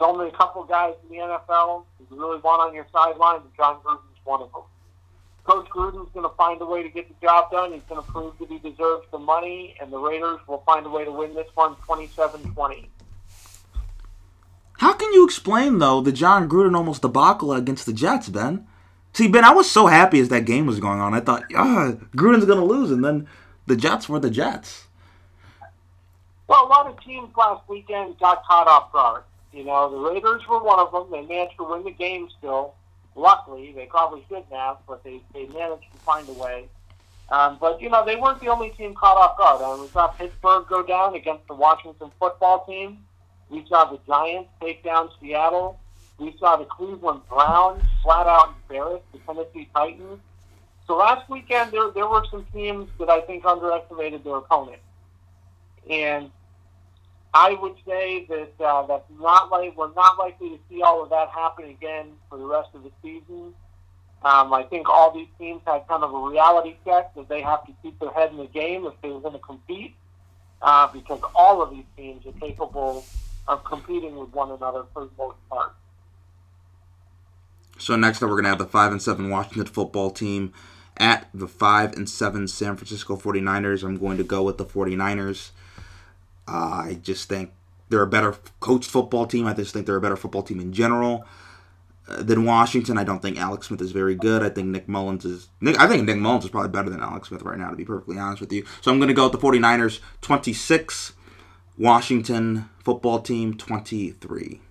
[0.00, 3.56] there's only a couple guys in the NFL who really want on your sideline, and
[3.56, 4.62] Jon Gruden's one of them.
[5.44, 7.72] Coach Gruden's going to find a way to get the job done.
[7.72, 10.90] He's going to prove that he deserves the money, and the Raiders will find a
[10.90, 12.90] way to win this one 27 20.
[14.78, 18.66] How can you explain, though, the Jon Gruden almost debacle against the Jets, Ben?
[19.14, 21.14] See, Ben, I was so happy as that game was going on.
[21.14, 23.28] I thought, ah, Gruden's going to lose, and then
[23.66, 24.88] the Jets were the Jets.
[26.48, 29.22] Well, a lot of teams last weekend got caught off guard.
[29.52, 31.12] You know, the Raiders were one of them.
[31.12, 32.74] They managed to win the game still.
[33.14, 36.66] Luckily, they probably shouldn't have, but they, they managed to find a way.
[37.30, 39.62] Um, but, you know, they weren't the only team caught off guard.
[39.62, 42.98] Um, we saw Pittsburgh go down against the Washington football team.
[43.48, 45.78] We saw the Giants take down Seattle.
[46.18, 50.20] We saw the Cleveland Browns flat out embarrass the Tennessee Titans.
[50.86, 54.80] So last weekend, there, there were some teams that I think underestimated their opponent.
[55.88, 56.30] And
[57.32, 61.10] I would say that uh, that's not like we're not likely to see all of
[61.10, 63.54] that happen again for the rest of the season.
[64.22, 67.66] Um, I think all these teams had kind of a reality check that they have
[67.66, 69.94] to keep their head in the game if they're going to compete,
[70.62, 73.04] uh, because all of these teams are capable
[73.48, 75.74] of competing with one another for the most part.
[77.84, 80.54] So next up, we're going to have the 5 and 7 Washington football team
[80.96, 83.84] at the 5 and 7 San Francisco 49ers.
[83.84, 85.50] I'm going to go with the 49ers.
[86.48, 87.50] Uh, I just think
[87.90, 89.46] they're a better coached football team.
[89.46, 91.26] I just think they're a better football team in general
[92.08, 92.96] uh, than Washington.
[92.96, 94.42] I don't think Alex Smith is very good.
[94.42, 95.48] I think Nick Mullens is.
[95.60, 97.84] Nick, I think Nick Mullens is probably better than Alex Smith right now, to be
[97.84, 98.64] perfectly honest with you.
[98.80, 101.12] So I'm going to go with the 49ers 26,
[101.76, 104.62] Washington football team 23.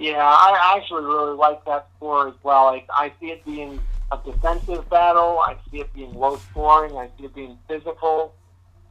[0.00, 2.64] Yeah, I actually really like that score as well.
[2.72, 3.78] Like, I see it being
[4.10, 5.40] a defensive battle.
[5.44, 6.96] I see it being low scoring.
[6.96, 8.34] I see it being physical.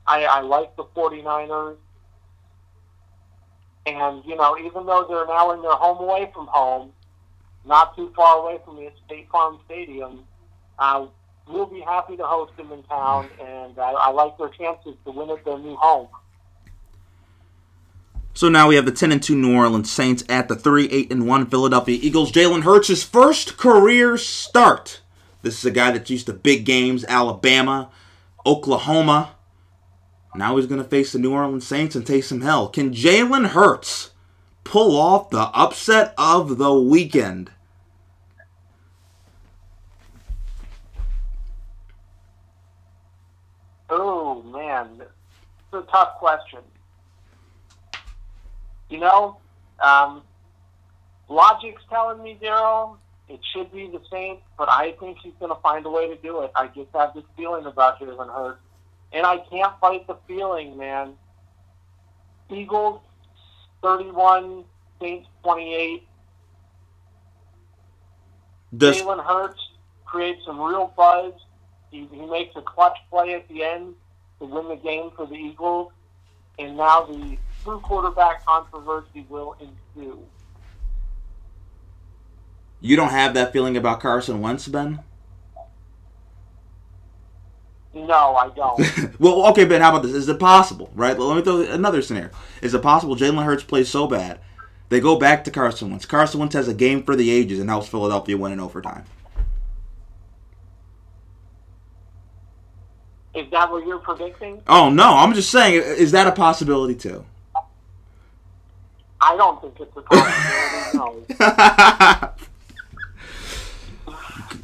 [0.06, 1.78] I, I like the 49ers.
[3.88, 6.92] And, you know, even though they're now in their home away from home,
[7.66, 10.26] not too far away from the State Farm Stadium,
[10.78, 11.08] uh,
[11.48, 15.12] we'll be happy to host them in town, and I, I like their chances to
[15.12, 16.08] win at their new home.
[18.40, 21.12] So now we have the 10 and 2 New Orleans Saints at the 3 8
[21.12, 22.32] and 1 Philadelphia Eagles.
[22.32, 25.02] Jalen Hurts' first career start.
[25.42, 27.90] This is a guy that's used to big games, Alabama,
[28.46, 29.32] Oklahoma.
[30.34, 32.70] Now he's going to face the New Orleans Saints and take some hell.
[32.70, 34.12] Can Jalen Hurts
[34.64, 37.52] pull off the upset of the weekend?
[43.90, 44.88] Oh, man.
[45.02, 46.62] It's a tough question.
[48.90, 49.38] You know,
[49.84, 50.24] um,
[51.28, 52.98] logic's telling me, Daryl,
[53.28, 56.16] it should be the Saints, but I think he's going to find a way to
[56.16, 56.52] do it.
[56.56, 58.60] I just have this feeling about Jalen Hurts.
[59.14, 61.14] And I can't fight the feeling, man.
[62.50, 63.02] Eagles
[63.84, 64.64] 31,
[65.00, 66.08] Saints 28.
[68.76, 69.62] Does, Jalen Hurts
[70.06, 71.34] creates some real buzz.
[71.92, 73.94] He, he makes a clutch play at the end
[74.40, 75.92] to win the game for the Eagles.
[76.58, 80.20] And now the true quarterback controversy will ensue.
[82.82, 85.00] you don't have that feeling about Carson Wentz, Ben?
[87.94, 89.20] No, I don't.
[89.20, 90.14] well, okay, Ben, how about this?
[90.14, 91.18] Is it possible, right?
[91.18, 92.30] Let me throw another scenario.
[92.62, 94.40] Is it possible Jalen Hurts plays so bad,
[94.90, 96.06] they go back to Carson Wentz.
[96.06, 99.06] Carson Wentz has a game for the ages and helps Philadelphia win in overtime.
[103.36, 104.62] Is that what you're predicting?
[104.68, 107.26] Oh, no, I'm just saying, is that a possibility too?
[109.22, 111.36] I don't think it's a possibility.
[111.38, 112.34] no.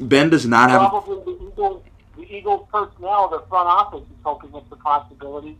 [0.06, 0.90] ben does not have.
[0.90, 1.82] Probably the Eagles,
[2.16, 5.58] the Eagles personnel, their front office is hoping it's a possibility.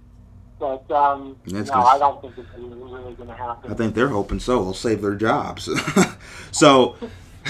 [0.58, 3.70] But um, no, gonna- I don't think it's really, really going to happen.
[3.70, 4.64] I think they're hoping so.
[4.64, 5.68] They'll save their jobs.
[6.50, 6.96] so,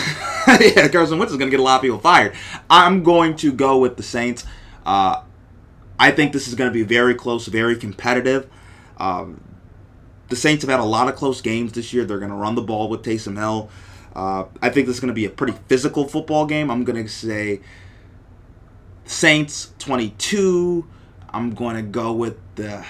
[0.61, 2.35] yeah, Carson Wentz is going to get a lot of people fired.
[2.69, 4.45] I'm going to go with the Saints.
[4.85, 5.23] Uh,
[5.99, 8.51] I think this is going to be very close, very competitive.
[8.99, 9.41] Um,
[10.29, 12.05] the Saints have had a lot of close games this year.
[12.05, 13.71] They're going to run the ball with Taysom Hill.
[14.15, 16.71] Uh, I think this is going to be a pretty physical football game.
[16.71, 17.61] I'm going to say
[19.05, 20.87] Saints 22.
[21.31, 22.85] I'm going to go with the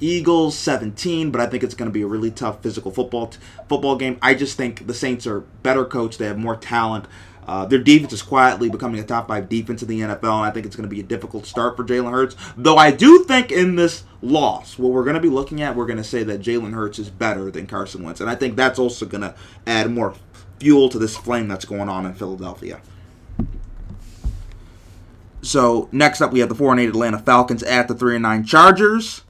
[0.00, 3.32] Eagles 17, but I think it's going to be a really tough physical football
[3.68, 4.18] football game.
[4.22, 6.18] I just think the Saints are better coached.
[6.18, 7.06] They have more talent.
[7.48, 10.50] Uh, their defense is quietly becoming a top five defense in the NFL, and I
[10.50, 12.36] think it's going to be a difficult start for Jalen Hurts.
[12.58, 15.86] Though I do think in this loss, what we're going to be looking at, we're
[15.86, 18.78] going to say that Jalen Hurts is better than Carson Wentz, and I think that's
[18.78, 19.34] also going to
[19.66, 20.14] add more
[20.60, 22.82] fuel to this flame that's going on in Philadelphia.
[25.40, 28.22] So next up, we have the four and eight Atlanta Falcons at the three and
[28.22, 29.22] nine Chargers.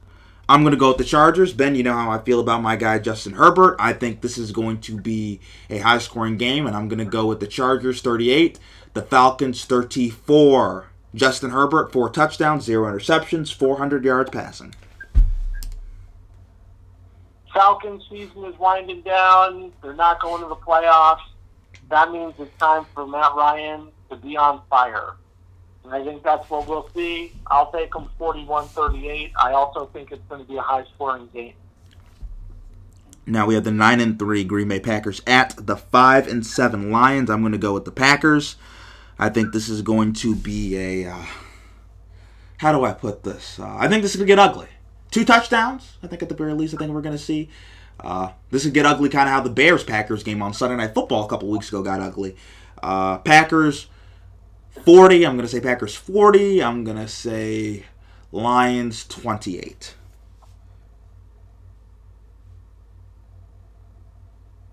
[0.51, 1.53] I'm going to go with the Chargers.
[1.53, 3.77] Ben, you know how I feel about my guy Justin Herbert.
[3.79, 7.05] I think this is going to be a high scoring game, and I'm going to
[7.05, 8.59] go with the Chargers 38,
[8.95, 10.87] the Falcons 34.
[11.15, 14.75] Justin Herbert, four touchdowns, zero interceptions, 400 yards passing.
[17.53, 19.73] Falcons season is winding down.
[19.83, 21.21] They're not going to the playoffs.
[21.91, 25.15] That means it's time for Matt Ryan to be on fire.
[25.93, 27.33] I think that's what we'll see.
[27.47, 29.33] I'll take them 41-38.
[29.41, 31.55] I also think it's going to be a high-scoring game.
[33.27, 36.91] Now we have the nine and three Green Bay Packers at the five and seven
[36.91, 37.29] Lions.
[37.29, 38.57] I'm going to go with the Packers.
[39.19, 41.11] I think this is going to be a.
[41.13, 41.25] Uh,
[42.57, 43.59] how do I put this?
[43.59, 44.69] Uh, I think this is going to get ugly.
[45.11, 45.99] Two touchdowns.
[46.03, 47.51] I think at the very least, I think we're going to see.
[48.01, 50.95] Uh, this would get ugly, kind of how the Bears Packers game on Sunday Night
[50.95, 52.37] Football a couple weeks ago got ugly.
[52.83, 53.89] Uh, Packers
[54.85, 55.27] 40.
[55.27, 56.63] I'm going to say Packers 40.
[56.63, 57.85] I'm going to say
[58.33, 59.95] Lions 28.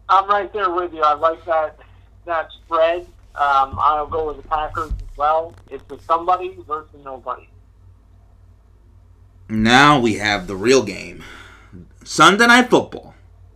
[0.08, 1.02] I'm right there with you.
[1.02, 1.80] I like that
[2.26, 3.02] that spread.
[3.36, 5.54] Um, I'll go with the Packers as well.
[5.70, 7.48] It's a somebody versus nobody.
[9.50, 11.24] Now we have the real game.
[12.04, 13.14] Sunday Night Football.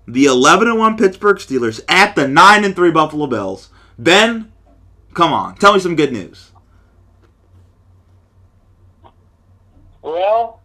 [0.07, 3.69] The 11 and 1 Pittsburgh Steelers at the 9 and 3 Buffalo Bills.
[3.97, 4.48] Ben,
[5.13, 6.51] come on, tell me some good news.
[10.01, 10.61] Well,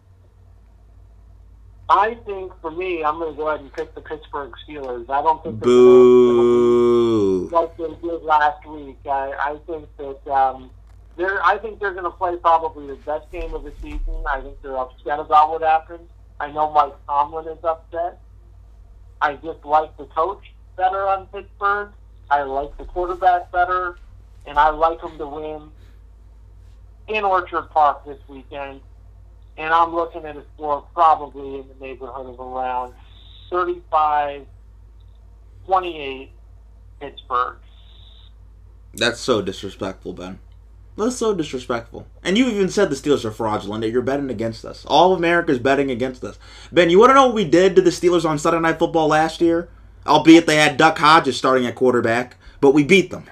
[1.89, 5.07] I think for me, I'm going to go ahead and pick the Pittsburgh Steelers.
[5.09, 7.49] I don't think Boo.
[7.51, 8.97] like they did last week.
[9.05, 10.71] I, I think that um,
[11.15, 11.43] they're.
[11.43, 14.23] I think they're going to play probably the best game of the season.
[14.31, 16.07] I think they're upset about what happened.
[16.39, 18.19] I know Mike Tomlin is upset.
[19.21, 20.43] I just like the coach
[20.75, 21.91] better on Pittsburgh.
[22.29, 23.97] I like the quarterback better,
[24.47, 25.71] and I like them to win
[27.07, 28.81] in Orchard Park this weekend.
[29.57, 32.93] And I'm looking at a score probably in the neighborhood of around
[33.49, 34.45] 35
[35.65, 36.31] 28
[36.99, 37.57] Pittsburgh.
[38.93, 40.39] That's so disrespectful, Ben.
[40.97, 42.07] That's so disrespectful.
[42.23, 44.85] And you even said the Steelers are fraudulent, that you're betting against us.
[44.85, 46.39] All of America's betting against us.
[46.71, 49.09] Ben, you want to know what we did to the Steelers on Sunday Night Football
[49.09, 49.67] last year?
[50.07, 53.25] Albeit they had Duck Hodges starting at quarterback, but we beat them.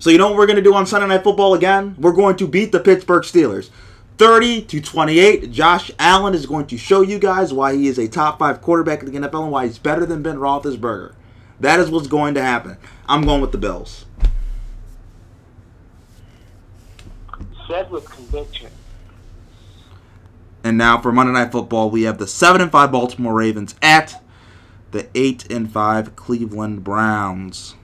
[0.00, 1.94] So you know what we're going to do on Sunday Night Football again?
[1.98, 3.68] We're going to beat the Pittsburgh Steelers.
[4.16, 5.52] 30 to 28.
[5.52, 9.02] Josh Allen is going to show you guys why he is a top five quarterback
[9.02, 11.14] in the NFL and why he's better than Ben Roethlisberger.
[11.60, 12.78] That is what's going to happen.
[13.06, 14.06] I'm going with the Bills.
[17.68, 18.70] Said with conviction.
[20.64, 24.22] And now for Monday Night Football, we have the seven and five Baltimore Ravens at
[24.92, 27.74] the eight and five Cleveland Browns.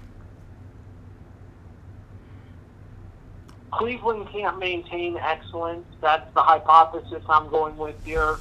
[3.76, 5.86] Cleveland can't maintain excellence.
[6.00, 8.38] That's the hypothesis I'm going with here.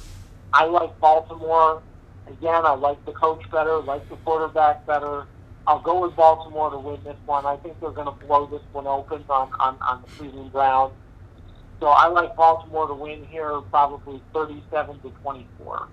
[0.52, 1.82] I like Baltimore.
[2.26, 5.26] Again, I like the coach better, like the quarterback better.
[5.66, 7.44] I'll go with Baltimore to win this one.
[7.44, 10.94] I think they're going to blow this one open on, on, on the Cleveland Browns.
[11.80, 15.88] So I like Baltimore to win here, probably 37 to 24.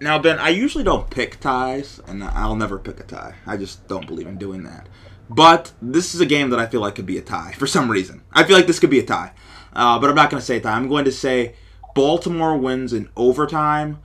[0.00, 3.34] Now, Ben, I usually don't pick ties, and I'll never pick a tie.
[3.46, 4.86] I just don't believe in doing that.
[5.30, 7.88] But this is a game that I feel like could be a tie for some
[7.88, 8.22] reason.
[8.32, 9.32] I feel like this could be a tie.
[9.72, 10.72] Uh, but I'm not going to say tie.
[10.72, 11.54] I'm going to say
[11.94, 14.00] Baltimore wins in overtime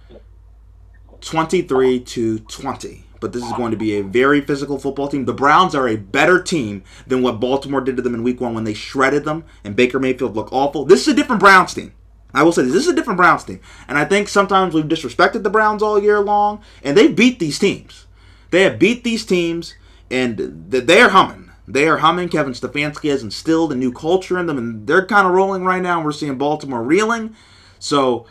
[1.22, 3.04] 23 to 20.
[3.20, 5.26] But this is going to be a very physical football team.
[5.26, 8.54] The Browns are a better team than what Baltimore did to them in week one
[8.54, 10.86] when they shredded them and Baker Mayfield looked awful.
[10.86, 11.94] This is a different Browns team.
[12.36, 12.74] I will say this.
[12.74, 13.62] This is a different Browns team.
[13.88, 17.58] And I think sometimes we've disrespected the Browns all year long, and they beat these
[17.58, 18.06] teams.
[18.52, 19.74] They have beat these teams,
[20.16, 20.38] and
[20.70, 21.52] they're humming.
[21.68, 22.30] They are humming.
[22.30, 25.82] Kevin Stefanski has instilled a new culture in them, and they're kind of rolling right
[25.82, 26.02] now.
[26.02, 27.36] We're seeing Baltimore reeling.
[27.80, 28.26] So,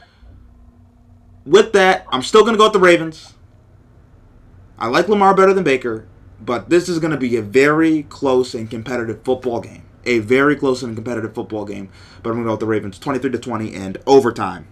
[1.44, 3.34] with that, I'm still going to go with the Ravens.
[4.78, 6.08] I like Lamar better than Baker,
[6.40, 9.82] but this is going to be a very close and competitive football game.
[10.06, 11.90] A very close and competitive football game.
[12.22, 14.68] But I'm going to go with the Ravens 23 to 20 and overtime.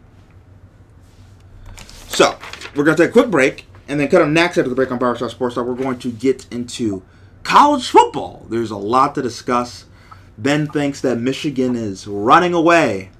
[2.09, 2.39] So,
[2.75, 4.91] we're going to take a quick break and then cut them next after the break
[4.91, 5.67] on Barbershop Sports Talk.
[5.67, 7.03] We're going to get into
[7.43, 8.47] college football.
[8.49, 9.85] There's a lot to discuss.
[10.39, 13.11] Ben thinks that Michigan is running away,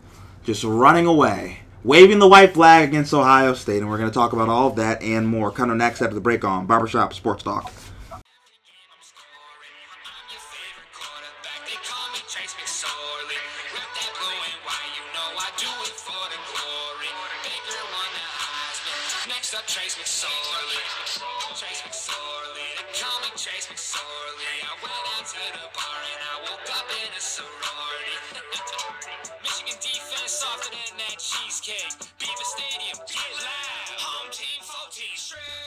[0.45, 3.83] just running away, waving the white flag against Ohio State.
[3.83, 5.51] And we're going to talk about all of that and more.
[5.51, 7.71] Cut them next after the break on Barbershop Sports Talk.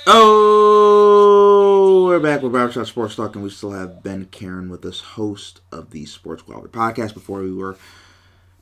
[0.08, 4.99] Oh, we're back with Barbershop Sports Talk, and we still have Ben Karen with us,
[4.99, 7.16] host of the Sports Quality Podcast.
[7.16, 7.76] Before we were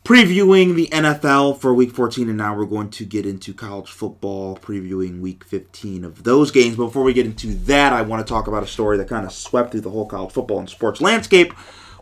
[0.05, 4.55] previewing the NFL for Week 14, and now we're going to get into college football,
[4.55, 6.77] previewing Week 15 of those games.
[6.77, 9.33] Before we get into that, I want to talk about a story that kind of
[9.33, 11.51] swept through the whole college football and sports landscape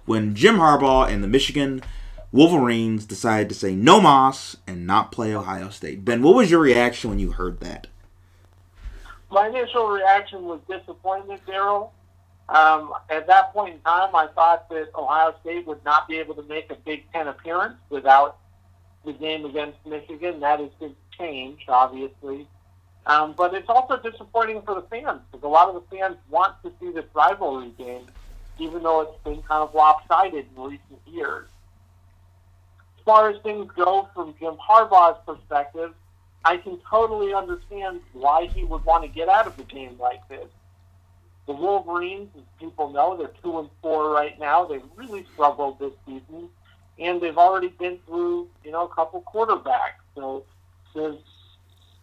[0.06, 1.82] when Jim Harbaugh and the Michigan
[2.32, 6.06] Wolverines decided to say no Moss and not play Ohio State.
[6.06, 7.88] Ben, what was your reaction when you heard that?
[9.32, 11.92] My initial reaction was disappointment, Daryl.
[12.50, 16.36] Um, at that point in time, I thought that Ohio State would not be able
[16.36, 18.38] to make a Big Ten appearance without
[19.06, 20.42] the game against Michigan.
[20.42, 22.48] That has been changed, obviously.
[23.06, 26.56] Um, but it's also disappointing for the fans because a lot of the fans want
[26.64, 28.06] to see this rivalry game,
[28.60, 31.48] even though it's been kind of lopsided in recent years.
[32.98, 35.94] As far as things go from Jim Harbaugh's perspective,
[36.44, 40.28] I can totally understand why he would want to get out of a game like
[40.28, 40.48] this.
[41.46, 44.66] The Wolverines, as people know, they're two and four right now.
[44.66, 46.50] They've really struggled this season,
[47.00, 50.02] and they've already been through, you know, a couple quarterbacks.
[50.16, 50.46] So
[50.96, 51.18] there's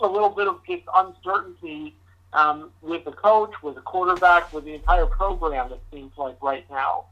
[0.01, 1.95] a little bit of just uncertainty
[2.33, 5.73] um, with the coach, with the quarterback, with the entire program.
[5.73, 7.07] It seems like right now.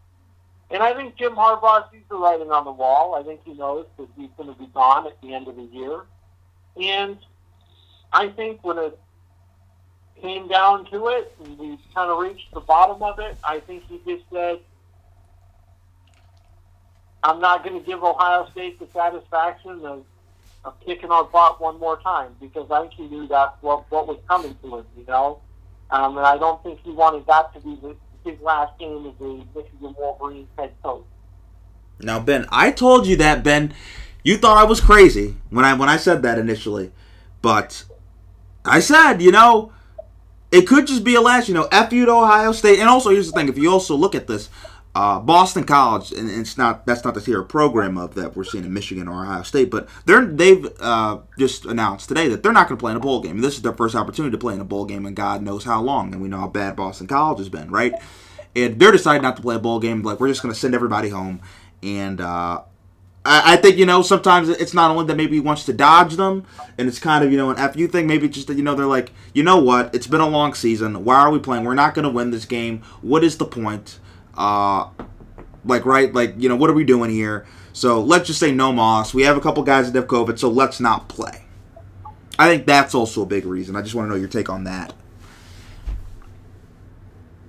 [0.70, 3.14] And I think Jim Harbaugh sees the writing on the wall.
[3.14, 5.62] I think he knows that he's going to be gone at the end of the
[5.62, 6.02] year.
[6.80, 7.18] And
[8.12, 8.98] I think when it
[10.20, 13.84] came down to it, and we kind of reached the bottom of it, I think
[13.88, 14.60] he just said,
[17.22, 20.04] I'm not going to give Ohio State the satisfaction of,
[20.64, 24.06] of kicking our butt one more time because I think he knew that's what, what
[24.06, 25.40] was coming to him, you know?
[25.90, 29.14] Um, and I don't think he wanted that to be the, his last game as
[29.18, 31.04] the Michigan Wolverines head coach.
[32.00, 33.72] Now, Ben, I told you that, Ben.
[34.26, 36.90] You thought I was crazy when I when I said that initially,
[37.42, 37.84] but
[38.64, 39.70] I said, you know,
[40.50, 42.80] it could just be a last, you know, F you to Ohio State.
[42.80, 44.48] And also, here's the thing: if you also look at this,
[44.96, 48.64] uh, Boston College, and it's not that's not the tier program of that we're seeing
[48.64, 52.66] in Michigan or Ohio State, but they're they've uh, just announced today that they're not
[52.66, 53.40] going to play in a bowl game.
[53.42, 55.80] This is their first opportunity to play in a bowl game, and God knows how
[55.80, 56.12] long.
[56.12, 57.92] And we know how bad Boston College has been, right?
[58.56, 60.02] And they're deciding not to play a bowl game.
[60.02, 61.42] Like we're just going to send everybody home,
[61.80, 62.62] and uh,
[63.26, 66.46] I, think you know sometimes it's not only that maybe he wants to dodge them,
[66.78, 68.06] and it's kind of you know an fu thing.
[68.06, 69.94] Maybe just that you know they're like, you know what?
[69.94, 71.04] It's been a long season.
[71.04, 71.64] Why are we playing?
[71.64, 72.82] We're not going to win this game.
[73.02, 73.98] What is the point?
[74.36, 74.88] Uh,
[75.64, 77.46] like right, like you know what are we doing here?
[77.72, 79.12] So let's just say no Moss.
[79.12, 81.44] We have a couple guys that have COVID, so let's not play.
[82.38, 83.76] I think that's also a big reason.
[83.76, 84.92] I just want to know your take on that.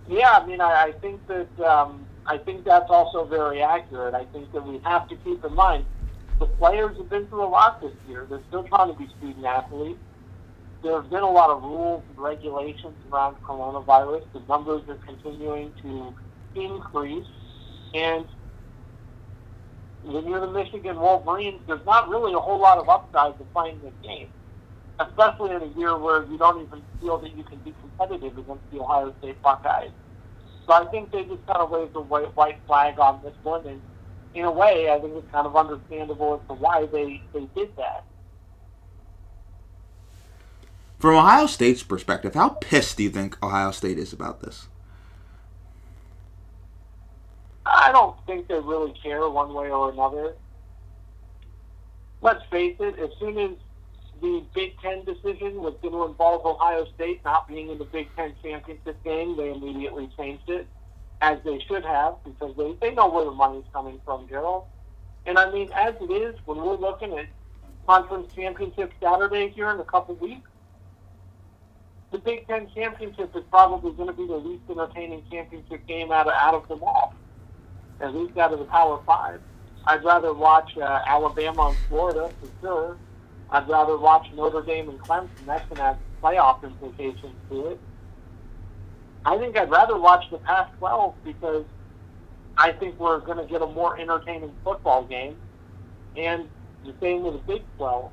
[0.10, 4.14] Yeah, I mean, I, I think that um, I think that's also very accurate.
[4.14, 5.86] I think that we have to keep in mind
[6.40, 8.28] the players have been through a lot this year.
[8.30, 10.00] They're still trying to be student athletes.
[10.84, 14.24] There have been a lot of rules and regulations around coronavirus.
[14.34, 16.14] The numbers are continuing to
[16.54, 17.28] increase,
[17.96, 18.26] and
[20.04, 23.82] when you're the Michigan Wolverines, there's not really a whole lot of upside to playing
[23.82, 24.30] this game,
[25.00, 28.72] especially in a year where you don't even feel that you can be competitive against
[28.72, 29.92] the Ohio State Buckeyes.
[30.68, 33.66] So I think they just kind of raised a white, white flag on this one,
[33.66, 33.82] and
[34.34, 37.76] in a way, I think it's kind of understandable as to why they, they did
[37.78, 38.04] that.
[41.00, 44.68] From Ohio State's perspective, how pissed do you think Ohio State is about this?
[47.66, 50.36] I don't think they really care one way or another.
[52.22, 53.52] Let's face it, as soon as
[54.22, 58.08] the Big Ten decision was going to involve Ohio State not being in the Big
[58.16, 60.68] Ten championship game, they immediately changed it,
[61.22, 64.66] as they should have, because they, they know where the money's coming from, Gerald.
[65.26, 67.26] And I mean, as it is, when we're looking at
[67.86, 70.50] conference championship Saturday here in a couple weeks,
[72.12, 76.28] the Big Ten championship is probably going to be the least entertaining championship game out
[76.28, 77.14] of, out of them all,
[78.00, 79.42] at least out of the Power Five.
[79.86, 82.98] I'd rather watch uh, Alabama and Florida for sure.
[83.50, 85.30] I'd rather watch Notre Dame and Clemson.
[85.46, 87.80] That's going to have playoff implications to it.
[89.26, 91.66] I think I'd rather watch the Pac-12 because
[92.58, 95.38] I think we're going to get a more entertaining football game,
[96.16, 96.48] and
[96.86, 98.12] the same with the Big 12.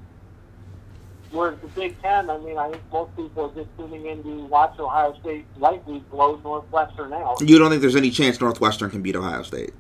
[1.30, 4.45] Whereas the Big Ten, I mean, I think most people are just tuning in to
[4.47, 7.41] watch Ohio State likely blow Northwestern out.
[7.41, 9.74] You don't think there's any chance Northwestern can beat Ohio State?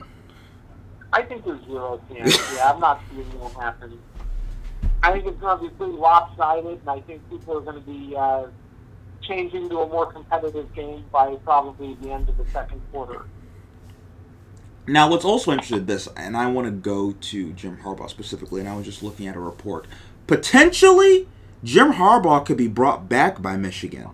[1.12, 2.36] I think there's zero chance.
[2.56, 4.00] yeah, I'm not seeing it happen.
[5.04, 7.82] I think it's going to be pretty lopsided, and I think people are going to
[7.82, 8.46] be uh,
[9.20, 13.26] changing to a more competitive game by probably the end of the second quarter.
[14.86, 18.60] Now, what's also interesting in this, and I want to go to Jim Harbaugh specifically,
[18.60, 19.86] and I was just looking at a report.
[20.26, 21.28] Potentially,
[21.62, 24.08] Jim Harbaugh could be brought back by Michigan.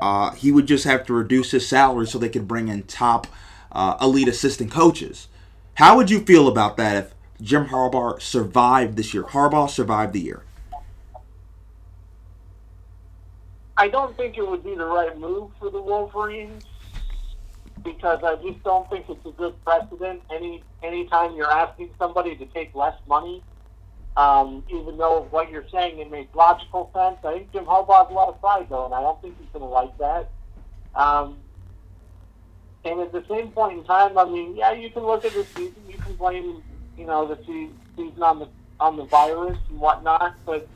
[0.00, 3.28] Uh, he would just have to reduce his salary so they could bring in top
[3.70, 5.28] uh, elite assistant coaches.
[5.74, 9.24] How would you feel about that if Jim Harbaugh survived this year?
[9.24, 10.42] Harbaugh survived the year.
[13.76, 16.64] I don't think it would be the right move for the Wolverines
[17.82, 20.22] because I just don't think it's a good precedent.
[20.30, 23.42] Any anytime you're asking somebody to take less money,
[24.16, 27.16] um, even though what you're saying it makes logical sense.
[27.24, 29.64] I think Jim Harbaugh's a lot of pride though, and I don't think he's going
[29.64, 30.30] to like that.
[30.94, 31.38] Um,
[32.84, 35.44] and at the same point in time, I mean, yeah, you can look at the
[35.44, 36.62] season, you can blame,
[37.02, 38.48] you know, the se- season on the
[38.78, 40.68] on the virus and whatnot, but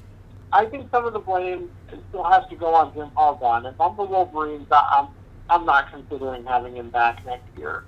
[0.52, 1.70] I think some of the blame
[2.08, 3.10] still has to go on Jim.
[3.16, 5.08] And if I'm the Wolverines, I'm
[5.48, 7.84] I'm not considering having him back next year.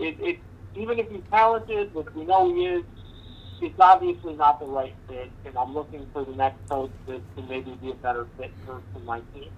[0.00, 0.38] It, it
[0.74, 2.84] even if he's talented, which we know he is,
[3.62, 5.30] it's obviously not the right fit.
[5.44, 8.82] And I'm looking for the next coach that can maybe be a better fit for,
[8.92, 9.50] for my team.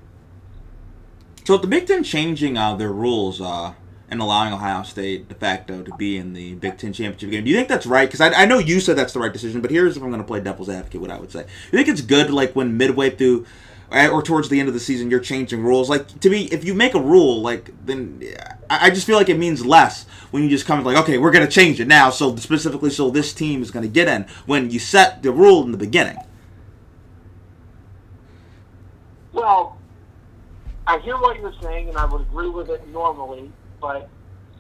[1.45, 3.73] So, the Big Ten changing uh, their rules uh,
[4.11, 7.51] and allowing Ohio State de facto to be in the Big Ten championship game, do
[7.51, 8.09] you think that's right?
[8.09, 10.23] Because I, I know you said that's the right decision, but here's if I'm going
[10.23, 11.41] to play devil's advocate, what I would say.
[11.41, 13.47] You think it's good, like when midway through
[13.91, 15.89] uh, or towards the end of the season, you're changing rules?
[15.89, 18.23] Like to me, if you make a rule, like then
[18.71, 21.19] I, I just feel like it means less when you just come and like, okay,
[21.19, 24.09] we're going to change it now, so specifically, so this team is going to get
[24.09, 24.27] in.
[24.47, 26.19] When you set the rule in the beginning.
[29.33, 29.79] Well,
[30.87, 34.09] I hear what you're saying, and I would agree with it normally, but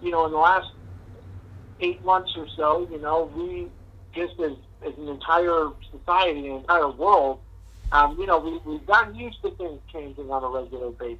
[0.02, 0.70] you know, in the last
[1.80, 3.68] eight months or so, you know, we
[4.14, 4.52] just as
[4.86, 7.40] as an entire society, an entire world,
[7.90, 11.18] um, you know, we, we've gotten used to things changing on a regular basis.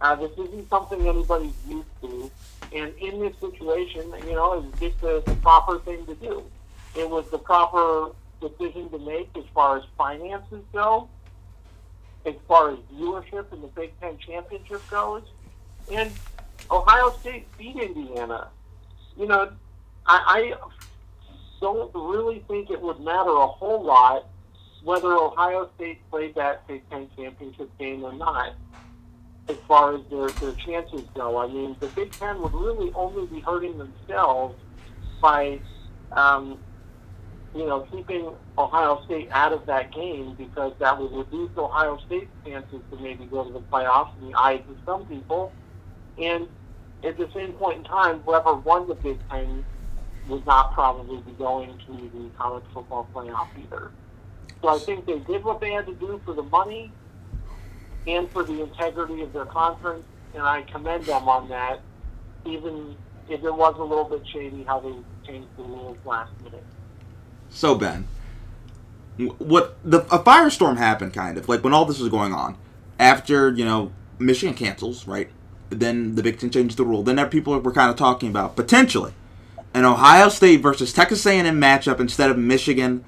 [0.00, 2.30] Uh, this isn't something anybody's used to,
[2.74, 6.44] and in this situation, you know, it's just the, the proper thing to do.
[6.94, 8.10] It was the proper
[8.40, 11.08] decision to make as far as finances go,
[12.26, 15.22] as far as viewership in the Big Ten championship goes,
[15.90, 16.10] and
[16.70, 18.48] Ohio State beat Indiana.
[19.16, 19.52] You know,
[20.06, 20.68] I, I
[21.60, 24.26] don't really think it would matter a whole lot
[24.86, 28.54] whether Ohio State played that Big Ten championship game or not,
[29.48, 31.38] as far as their, their chances go.
[31.38, 34.54] I mean, the Big Ten would really only be hurting themselves
[35.20, 35.58] by,
[36.12, 36.58] um,
[37.52, 42.30] you know, keeping Ohio State out of that game because that would reduce Ohio State's
[42.44, 45.52] chances to maybe go to the playoffs in the eyes of some people.
[46.18, 46.48] And
[47.04, 49.64] at the same point in time, whoever won the Big Ten
[50.28, 53.92] would not probably be going to the college football playoff either.
[54.62, 56.90] So I think they did what they had to do for the money
[58.06, 60.04] and for the integrity of their conference,
[60.34, 61.80] and I commend them on that,
[62.44, 62.96] even
[63.28, 64.94] if it was a little bit shady how they
[65.26, 66.64] changed the rules last minute.
[67.50, 68.06] So Ben,
[69.38, 72.56] what the a firestorm happened kind of like when all this was going on.
[72.98, 75.30] After you know Michigan cancels, right?
[75.70, 77.02] Then the Big Ten changed the rule.
[77.02, 79.12] Then there people were kind of talking about potentially
[79.74, 83.04] an Ohio State versus Texas A&M matchup instead of Michigan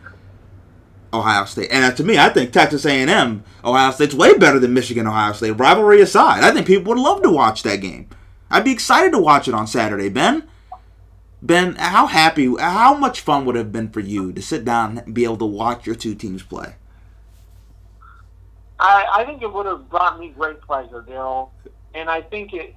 [1.12, 1.70] Ohio State.
[1.70, 5.32] And uh, to me, I think Texas A&M Ohio State's way better than Michigan Ohio
[5.32, 5.52] State.
[5.52, 8.08] Rivalry aside, I think people would love to watch that game.
[8.50, 10.48] I'd be excited to watch it on Saturday, Ben.
[11.40, 14.98] Ben, how happy, how much fun would it have been for you to sit down
[14.98, 16.74] and be able to watch your two teams play?
[18.78, 21.50] I, I think it would have brought me great pleasure, Daryl.
[21.94, 22.74] And I think it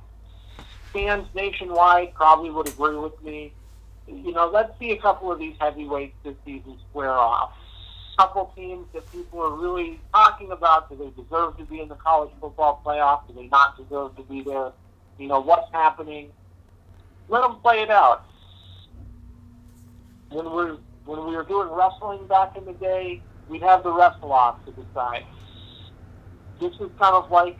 [0.91, 3.54] fans nationwide probably would agree with me.
[4.08, 7.54] You know, let's see a couple of these heavyweights this season square off.
[8.18, 10.89] Couple teams that people are really talking about.
[10.89, 13.28] Do they deserve to be in the college football playoff?
[13.28, 14.72] Do they not deserve to be there?
[15.18, 16.30] You know, what's happening?
[17.30, 18.26] Let them play it out.
[20.30, 24.32] When we're when we were doing wrestling back in the day, we'd have the wrestle
[24.32, 25.24] off to decide.
[26.62, 27.57] This is kind of like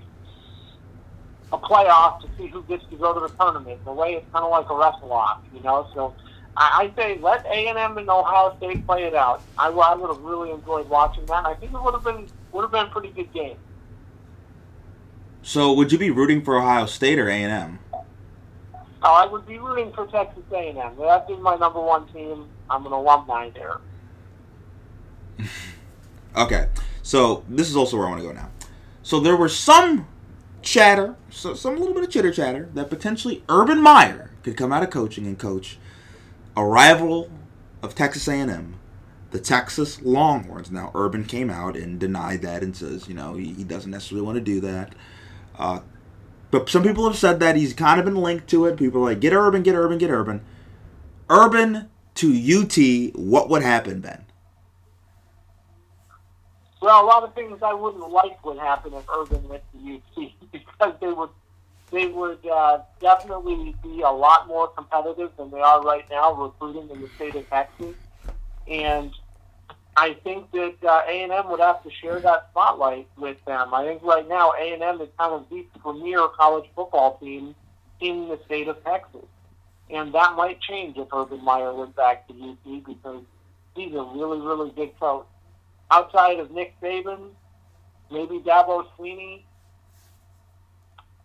[1.52, 3.84] a playoff to see who gets to go to the tournament.
[3.84, 5.88] The way, it's kind of like a wrestle off, you know.
[5.94, 6.14] So
[6.56, 9.42] I, I say let A and M and Ohio State play it out.
[9.58, 11.46] I, I would have really enjoyed watching that.
[11.46, 13.58] I think it would have been would have been a pretty good game.
[15.42, 17.80] So, would you be rooting for Ohio State or A&M?
[17.94, 18.04] Oh,
[19.02, 20.94] I would be rooting for Texas A and M.
[21.00, 22.48] That's been my number one team.
[22.70, 23.80] I'm an alumni there.
[26.34, 26.70] Okay,
[27.04, 28.50] so this is also where I want to go now.
[29.04, 30.08] So there was some
[30.62, 34.84] chatter, so some little bit of chitter chatter that potentially Urban Meyer could come out
[34.84, 35.78] of coaching and coach
[36.56, 37.30] a rival
[37.82, 38.76] of Texas A&M,
[39.32, 40.70] the Texas Longhorns.
[40.70, 44.26] Now, Urban came out and denied that and says, you know, he, he doesn't necessarily
[44.26, 44.94] want to do that.
[45.58, 45.80] Uh,
[46.52, 48.78] but some people have said that he's kind of been linked to it.
[48.78, 50.42] People are like, get Urban, get Urban, get Urban.
[51.30, 54.26] Urban to UT, what would happen, Ben?
[56.82, 60.32] Well, a lot of things I wouldn't like would happen if Urban went to UT
[60.52, 61.30] because they would
[61.92, 66.90] they would uh, definitely be a lot more competitive than they are right now recruiting
[66.90, 67.96] in the state of Texas,
[68.68, 69.12] and
[69.96, 73.74] I think that uh, A&M would have to share that spotlight with them.
[73.74, 77.54] I think right now A&M is kind of the premier college football team
[78.00, 79.28] in the state of Texas,
[79.90, 83.22] and that might change if Urban Meyer went back to UT because
[83.76, 85.28] he's a really really good coach
[85.92, 87.30] outside of Nick Saban,
[88.10, 89.44] maybe Dabo Swinney,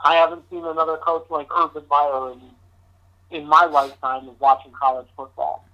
[0.04, 5.06] I haven't seen another coach like Urban Meyer in, in my lifetime of watching college
[5.16, 5.64] football.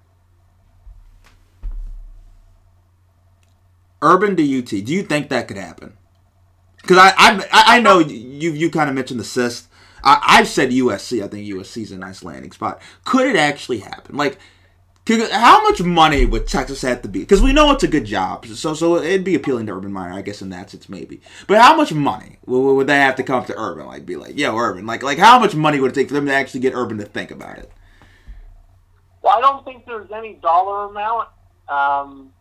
[4.00, 4.66] Urban to UT.
[4.66, 5.96] Do you think that could happen?
[6.80, 9.68] Because I, I I know you you kind of mentioned the cyst.
[10.02, 11.22] I, I've said USC.
[11.22, 12.82] I think USC is a nice landing spot.
[13.04, 14.16] Could it actually happen?
[14.16, 14.38] Like
[15.08, 17.20] how much money would Texas have to be?
[17.20, 20.12] Because we know it's a good job, so so it'd be appealing to Urban Meyer,
[20.12, 21.20] I guess, in that sense, maybe.
[21.48, 23.86] But how much money would, would they have to come to Urban?
[23.86, 26.26] Like, be like, yo, Urban, like, like how much money would it take for them
[26.26, 27.72] to actually get Urban to think about it?
[29.22, 31.28] Well, I don't think there's any dollar amount.
[31.68, 32.32] Um,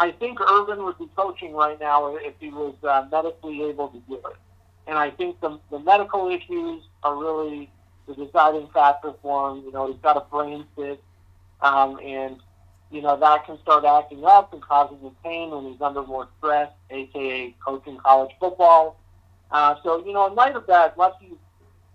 [0.00, 3.98] I think Urban would be coaching right now if he was uh, medically able to
[4.08, 4.36] do it,
[4.88, 7.70] and I think the the medical issues are really
[8.08, 9.64] the deciding factor for him.
[9.64, 11.00] You know, he's got a brain cyst
[11.60, 12.36] um, and,
[12.90, 16.28] you know, that can start acting up and causing him pain when he's under more
[16.38, 19.00] stress, aka coaching college football.
[19.50, 21.38] Uh, so, you know, in light of that, unless you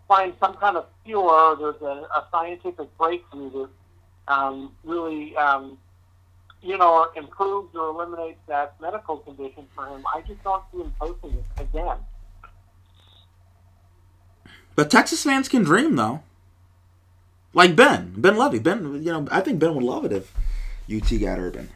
[0.08, 3.70] find some kind of cure, there's a, a scientific breakthrough that
[4.28, 5.78] um, really, um,
[6.62, 10.94] you know, improves or eliminates that medical condition for him, I just don't see him
[11.00, 11.98] coaching it again.
[14.76, 16.22] But Texas fans can dream, though.
[17.60, 18.60] Like Ben, Ben Levy.
[18.60, 20.34] Ben, you know, I think Ben would love it if
[20.90, 21.68] UT got Urban.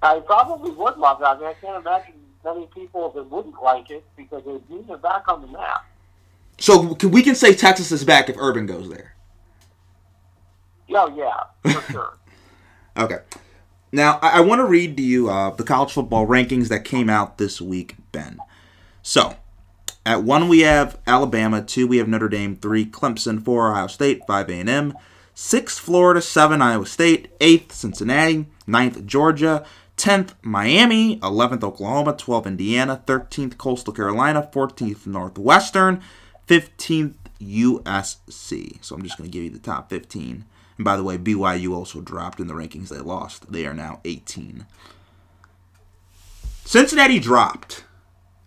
[0.00, 1.26] I probably would love that.
[1.26, 2.14] I mean, I can't imagine
[2.44, 5.84] many people that wouldn't like it because it would mean they're back on the map.
[6.58, 9.16] So we can say Texas is back if Urban goes there.
[10.90, 12.18] Oh yeah, for sure.
[12.96, 13.18] okay.
[13.90, 17.10] Now I, I want to read to you uh, the college football rankings that came
[17.10, 18.38] out this week, Ben.
[19.02, 19.34] So
[20.04, 21.62] at one, we have Alabama.
[21.62, 22.56] Two, we have Notre Dame.
[22.56, 23.42] Three, Clemson.
[23.42, 24.22] Four, Ohio State.
[24.26, 24.96] Five, A&M.
[25.34, 26.20] Six, Florida.
[26.20, 27.28] Seven, Iowa State.
[27.40, 28.46] Eighth, Cincinnati.
[28.66, 29.64] Ninth, Georgia.
[29.96, 31.18] 10th, Miami.
[31.20, 32.14] 11th, Oklahoma.
[32.14, 33.02] 12th, Indiana.
[33.06, 34.48] 13th, Coastal Carolina.
[34.52, 36.02] 14th, Northwestern.
[36.48, 38.84] 15th, USC.
[38.84, 40.44] So I'm just going to give you the top 15.
[40.78, 42.88] And by the way, BYU also dropped in the rankings.
[42.88, 43.52] They lost.
[43.52, 44.66] They are now 18.
[46.64, 47.84] Cincinnati dropped.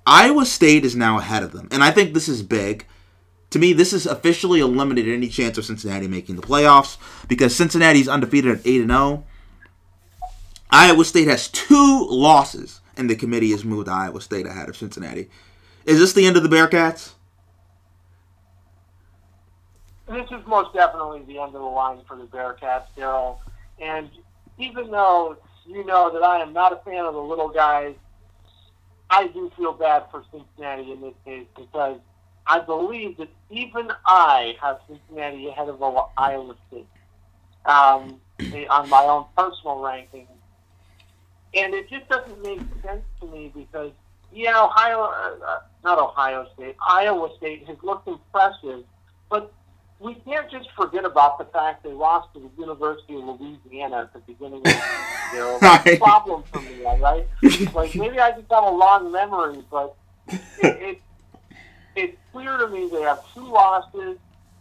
[0.06, 2.86] Iowa State is now ahead of them, and I think this is big.
[3.52, 6.98] To me, this has officially eliminated any chance of Cincinnati making the playoffs
[7.28, 9.24] because Cincinnati's undefeated at 8 and 0.
[10.70, 15.30] Iowa State has two losses, and the committee has moved Iowa State ahead of Cincinnati.
[15.86, 17.14] Is this the end of the Bearcats?
[20.08, 23.38] This is most definitely the end of the line for the Bearcats, Daryl.
[23.80, 24.10] And
[24.60, 27.96] even though you know that I am not a fan of the little guys
[29.10, 32.00] I do feel bad for Cincinnati in this case because
[32.48, 35.82] I believe that even I have Cincinnati ahead of
[36.18, 36.88] Iowa State
[37.66, 38.20] um,
[38.70, 40.28] on my own personal ranking.
[41.54, 43.92] And it just doesn't make sense to me because,
[44.34, 48.84] yeah, Ohio, uh, uh not Ohio State, Iowa State has looked impressive,
[49.30, 49.54] but
[50.00, 54.14] we can't just forget about the fact they lost to the University of Louisiana at
[54.14, 55.58] the beginning of the year.
[55.96, 57.28] A problem for me, right?
[57.74, 59.96] Like maybe I just have a long memory, but
[60.28, 61.02] it, it
[61.96, 64.18] it's clear to me they have two losses.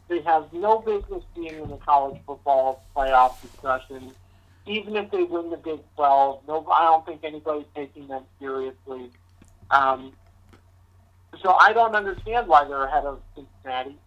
[0.08, 4.12] They have no business being in the college football playoff discussion.
[4.66, 9.10] Even if they win the Big 12, no, I don't think anybody's taking them seriously.
[9.70, 10.12] Um,
[11.42, 13.98] so I don't understand why they're ahead of Cincinnati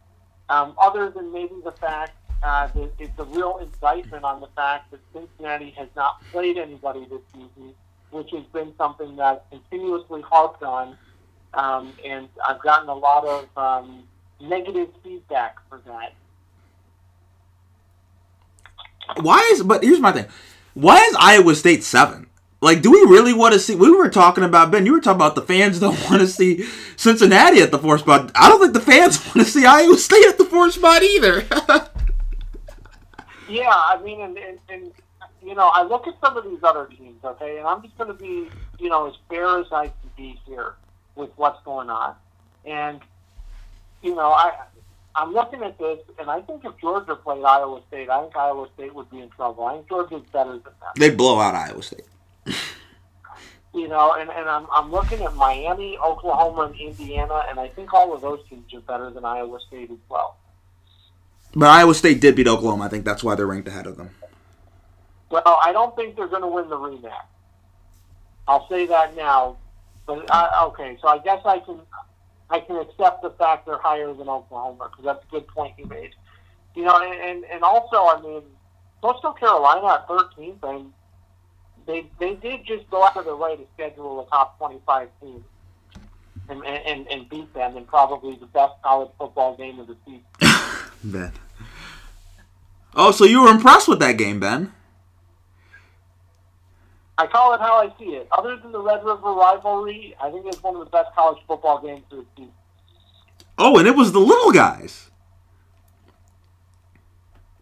[0.50, 4.92] um, other than maybe the fact uh, that it's a real indictment on the fact
[4.92, 7.74] that Cincinnati has not played anybody this season,
[8.12, 10.98] which has been something that I've continuously harped on,
[11.54, 14.04] um, and I've gotten a lot of um,
[14.40, 16.14] negative feedback for that.
[19.22, 19.64] Why is?
[19.64, 20.26] But here's my thing.
[20.74, 22.27] Why is Iowa State seven?
[22.60, 23.76] Like, do we really want to see?
[23.76, 24.86] We were talking about Ben.
[24.86, 26.64] You were talking about the fans don't want to see
[26.96, 28.32] Cincinnati at the four spot.
[28.34, 31.42] I don't think the fans want to see Iowa State at the four spot either.
[33.50, 34.92] yeah, I mean, and, and, and
[35.44, 38.10] you know, I look at some of these other teams, okay, and I'm just going
[38.10, 38.50] to be,
[38.80, 40.74] you know, as fair as I can be here
[41.16, 42.16] with what's going on.
[42.66, 43.02] And,
[44.02, 44.64] you know, I,
[45.16, 48.68] I'm looking at this, and I think if Georgia played Iowa State, I think Iowa
[48.74, 49.66] State would be in trouble.
[49.66, 50.92] I think Georgia's better than them.
[50.98, 52.06] They blow out Iowa State.
[53.78, 57.94] You know, and, and I'm, I'm looking at Miami, Oklahoma, and Indiana, and I think
[57.94, 60.36] all of those teams are better than Iowa State as well.
[61.54, 62.86] But Iowa State did beat Oklahoma.
[62.86, 64.10] I think that's why they're ranked ahead of them.
[65.30, 67.12] Well, I don't think they're going to win the rematch.
[68.48, 69.58] I'll say that now.
[70.08, 71.80] But I, okay, so I guess I can
[72.50, 75.86] I can accept the fact they're higher than Oklahoma because that's a good point you
[75.86, 76.16] made.
[76.76, 78.42] You know, and, and and also I mean,
[79.02, 80.94] Coastal Carolina at 13th, and
[81.88, 85.44] they they did just go out of their way to schedule a top 25 team
[86.50, 90.24] and and, and beat them in probably the best college football game of the season.
[91.04, 91.32] Ben.
[92.94, 94.74] Oh, so you were impressed with that game, Ben?
[97.20, 98.28] I call it how I see it.
[98.32, 101.82] Other than the Red River rivalry, I think it's one of the best college football
[101.82, 102.54] games of the season.
[103.58, 105.10] Oh, and it was the little guys.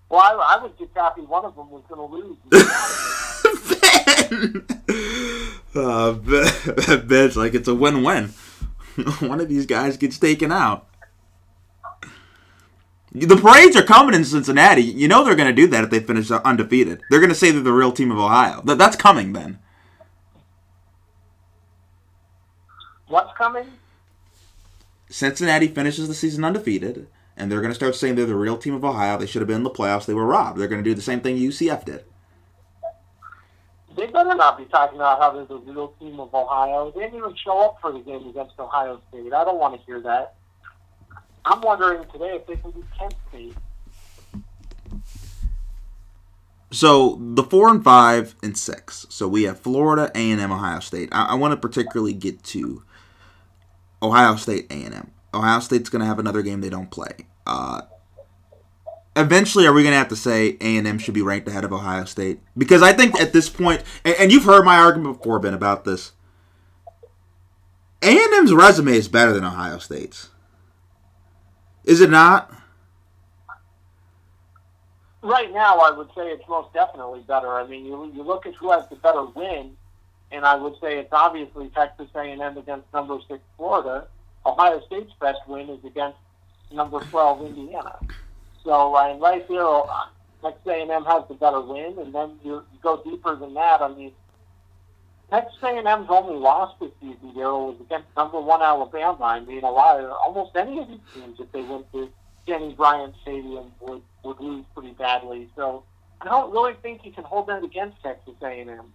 [0.10, 2.38] Well, I, I was just happy one of them was going to lose.
[5.76, 8.28] Uh, Ben's like it's a win-win.
[9.20, 10.88] One of these guys gets taken out.
[13.12, 14.82] The parades are coming in Cincinnati.
[14.82, 17.02] You know they're going to do that if they finish undefeated.
[17.10, 18.62] They're going to say they're the real team of Ohio.
[18.66, 19.60] That, that's coming, then.
[23.08, 23.68] What's coming?
[25.10, 27.08] Cincinnati finishes the season undefeated,
[27.38, 29.18] and they're going to start saying they're the real team of Ohio.
[29.18, 30.06] They should have been in the playoffs.
[30.06, 30.60] They were robbed.
[30.60, 32.04] They're going to do the same thing UCF did.
[33.96, 36.92] They better not be talking about how they're the real team of Ohio.
[36.92, 39.32] They didn't even show up for the game against Ohio State.
[39.32, 40.36] I don't want to hear that.
[41.46, 43.56] I'm wondering today if they can beat Kent State.
[46.72, 49.06] So the four and five and six.
[49.10, 51.10] So we have Florida, A and M, Ohio State.
[51.12, 52.84] I, I want to particularly get to
[54.04, 55.12] Ohio State, A and M.
[55.34, 57.28] Ohio State's going to have another game they don't play.
[57.48, 57.84] Uh,
[59.16, 61.64] eventually, are we going to have to say A and M should be ranked ahead
[61.64, 62.40] of Ohio State?
[62.58, 65.86] Because I think at this point, and, and you've heard my argument before, Ben, about
[65.86, 66.12] this.
[68.02, 70.30] A and M's resume is better than Ohio State's.
[71.86, 72.52] Is it not?
[75.22, 77.54] Right now, I would say it's most definitely better.
[77.54, 79.72] I mean, you you look at who has the better win,
[80.32, 84.08] and I would say it's obviously Texas A&M against number six Florida.
[84.46, 86.18] Ohio State's best win is against
[86.72, 87.98] number twelve Indiana.
[88.66, 90.06] So, and right uh,
[90.42, 93.82] Texas A&M has the better win, and then you, you go deeper than that.
[93.82, 94.12] I mean,
[95.30, 99.24] Texas A&M's only loss this season, Daryl, was against number one Alabama.
[99.24, 102.10] I mean, a lot of almost any of these teams, if they went to
[102.48, 105.48] Jenny Bryant Stadium, would would lose pretty badly.
[105.56, 105.84] So,
[106.22, 108.94] I don't really think you can hold that against Texas A&M.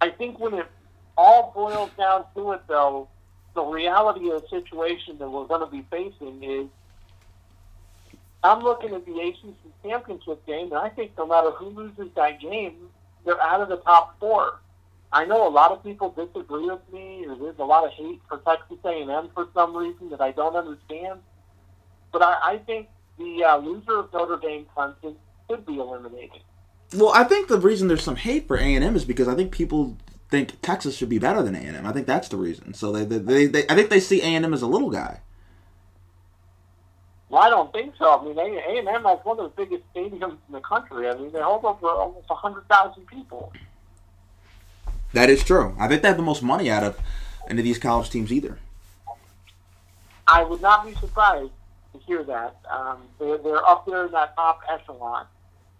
[0.00, 0.66] I think when it
[1.18, 3.08] all boils down to it, though,
[3.54, 6.66] the reality of the situation that we're going to be facing is
[8.42, 12.40] I'm looking at the ACC championship game, and I think no matter who loses that
[12.40, 12.88] game,
[13.24, 14.60] they're out of the top four.
[15.12, 18.20] I know a lot of people disagree with me, or there's a lot of hate
[18.28, 21.20] for Texas A&M for some reason that I don't understand.
[22.12, 22.88] But I, I think
[23.18, 25.16] the uh, loser of Notre Dame Clemson
[25.48, 26.42] should be eliminated.
[26.94, 29.34] Well, I think the reason there's some hate for A and M is because I
[29.34, 29.96] think people
[30.28, 31.86] think Texas should be better than A and M.
[31.86, 32.74] I think that's the reason.
[32.74, 34.90] So they, they, they, they I think they see A and M as a little
[34.90, 35.20] guy.
[37.30, 38.18] Well, I don't think so.
[38.18, 41.08] I mean, A and M has one of the biggest stadiums in the country.
[41.08, 43.52] I mean, they hold over almost hundred thousand people.
[45.12, 45.76] That is true.
[45.78, 46.98] I think they have the most money out of
[47.48, 48.58] any of these college teams either.
[50.26, 51.52] I would not be surprised
[51.92, 52.56] to hear that.
[52.68, 55.26] Um, they're, they're up there in that top echelon.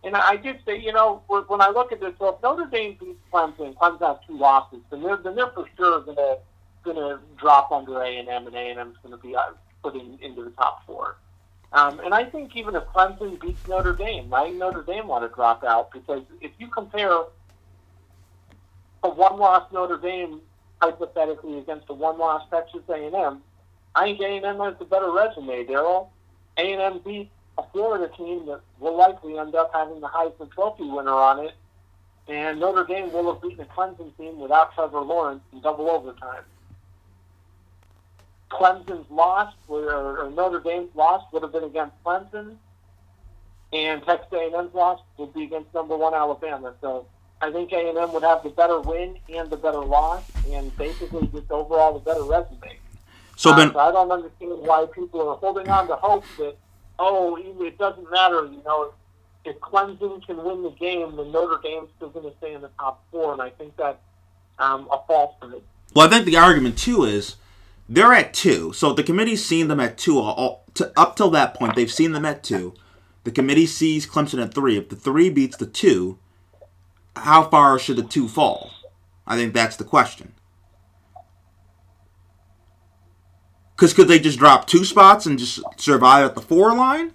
[0.02, 2.96] And I did say, you know, when I look at this, so if Notre Dame
[2.98, 6.38] beats Clemson, Clemson has two losses, then they're, then they're for sure going to
[6.82, 9.36] going to drop under A and M, and A and M is going to be
[9.36, 9.50] uh,
[9.82, 11.16] put in, into the top four.
[11.72, 15.28] Um, and I think even if Clemson beats Notre Dame, I think Notre Dame want
[15.28, 17.12] to drop out because if you compare
[19.02, 20.40] a one-loss Notre Dame
[20.82, 23.42] hypothetically against a one-loss Texas A&M,
[23.94, 26.08] I think A&M has the better resume, Daryl.
[26.56, 31.12] A&M beat a Florida team that will likely end up having the Heisman Trophy winner
[31.12, 31.54] on it,
[32.28, 36.42] and Notre Dame will have beaten a Clemson team without Trevor Lawrence in double overtime.
[38.50, 42.56] Clemson's loss, or, or Notre Dame's loss, would have been against Clemson,
[43.72, 46.74] and Texas A&M's loss would be against number one Alabama.
[46.80, 47.06] So
[47.40, 51.50] I think A&M would have the better win and the better loss, and basically just
[51.50, 52.78] overall the better resume.
[53.36, 56.56] So Uh, Ben, so I don't understand why people are holding on to hope that
[56.98, 58.44] oh, it doesn't matter.
[58.44, 58.92] You know,
[59.44, 62.70] if Clemson can win the game, then Notre Dame's still going to stay in the
[62.78, 63.98] top four, and I think that's
[64.58, 65.62] um, a falsehood.
[65.94, 67.36] Well, I think the argument too is
[67.90, 68.72] they're at two.
[68.72, 70.20] So the committee's seen them at two.
[70.20, 72.72] All, to, up till that point, they've seen them at two.
[73.24, 74.78] The committee sees Clemson at three.
[74.78, 76.18] If the three beats the two,
[77.16, 78.70] how far should the two fall?
[79.26, 80.32] I think that's the question.
[83.74, 87.12] Because could they just drop two spots and just survive at the four line?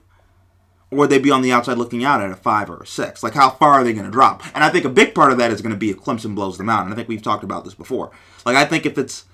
[0.91, 3.23] Or would they be on the outside looking out at a five or a six?
[3.23, 4.43] Like, how far are they going to drop?
[4.53, 6.57] And I think a big part of that is going to be if Clemson blows
[6.57, 6.83] them out.
[6.83, 8.11] And I think we've talked about this before.
[8.45, 9.25] Like, I think if it's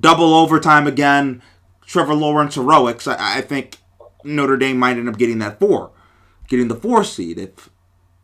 [0.00, 1.42] double overtime again,
[1.86, 3.78] Trevor Lawrence heroics, I, I think
[4.24, 5.90] Notre Dame might end up getting that four,
[6.48, 7.70] getting the four seed if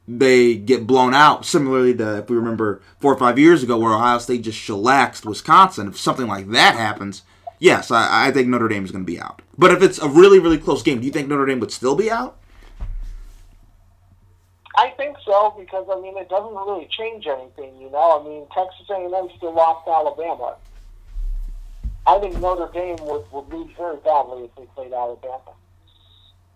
[0.08, 1.44] they get blown out.
[1.44, 5.24] Similarly to if we remember four or five years ago where Ohio State just shellaxed
[5.24, 5.88] Wisconsin.
[5.88, 7.22] If something like that happens,
[7.58, 9.42] yes, I, I think Notre Dame is going to be out.
[9.56, 11.94] But if it's a really really close game, do you think Notre Dame would still
[11.94, 12.38] be out?
[14.76, 18.20] I think so because I mean it doesn't really change anything, you know.
[18.20, 20.56] I mean Texas A&M still lost Alabama.
[22.06, 25.52] I think Notre Dame would, would lose very badly if they played Alabama,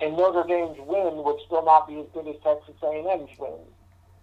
[0.01, 3.59] and Notre Dame's win would still not be as good as Texas A&M's win.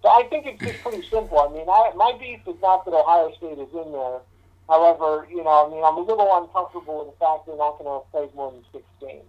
[0.02, 1.40] So I think it's just pretty simple.
[1.40, 4.20] I mean, I, my beef is not that Ohio State is in there.
[4.68, 8.02] However, you know, I mean, I'm a little uncomfortable with the fact they're not going
[8.02, 9.24] to play more than six games.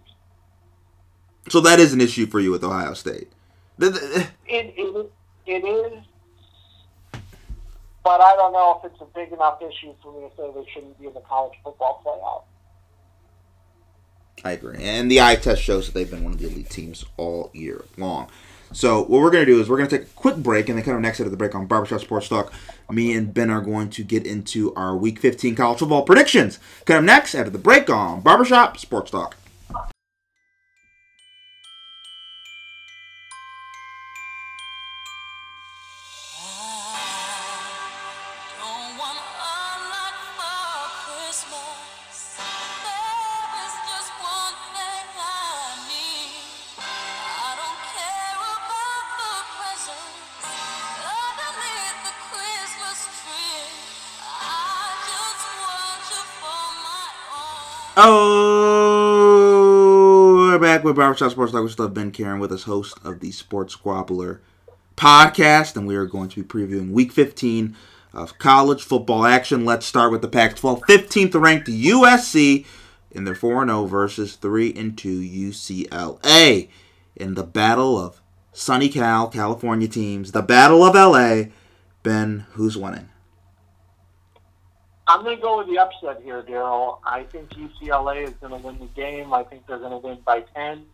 [1.49, 3.31] So that is an issue for you with Ohio State.
[3.77, 5.11] The- the- It, it,
[5.45, 6.03] it is,
[8.03, 10.69] but I don't know if it's a big enough issue for me to say they
[10.73, 12.43] shouldn't be in the college football playoff.
[14.45, 14.83] I agree.
[14.83, 17.85] And the eye test shows that they've been one of the elite teams all year
[17.97, 18.29] long.
[18.73, 20.77] So what we're going to do is we're going to take a quick break, and
[20.77, 22.51] then kind of next out of the break on Barbershop Sports Talk,
[22.89, 26.59] me and Ben are going to get into our Week 15 college football predictions.
[26.85, 29.37] Kind of next out of the break on Barbershop Sports Talk.
[60.93, 61.63] With Barbershop Sports Talk.
[61.63, 64.39] We still have Ben Karen with us, host of the Sports Squabbler
[64.95, 67.75] podcast, and we are going to be previewing Week 15
[68.13, 69.65] of college football action.
[69.65, 70.81] Let's start with the Pac-12.
[70.81, 72.65] 15th ranked USC
[73.09, 74.93] in their 4-0 versus 3-2
[75.49, 76.69] UCLA
[77.15, 78.21] in the battle of
[78.51, 80.31] Sunny Cal, California teams.
[80.31, 81.51] The battle of LA.
[82.03, 83.09] Ben, who's winning?
[85.07, 86.99] I'm going to go with the upset here, Daryl.
[87.05, 89.33] I think UCLA is going to win the game.
[89.33, 90.85] I think they're going to win by 10.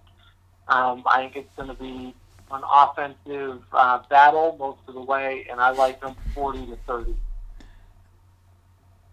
[0.68, 2.16] Um, I think it's going to be
[2.51, 7.16] an offensive uh, battle most of the way, and I like them 40 to 30.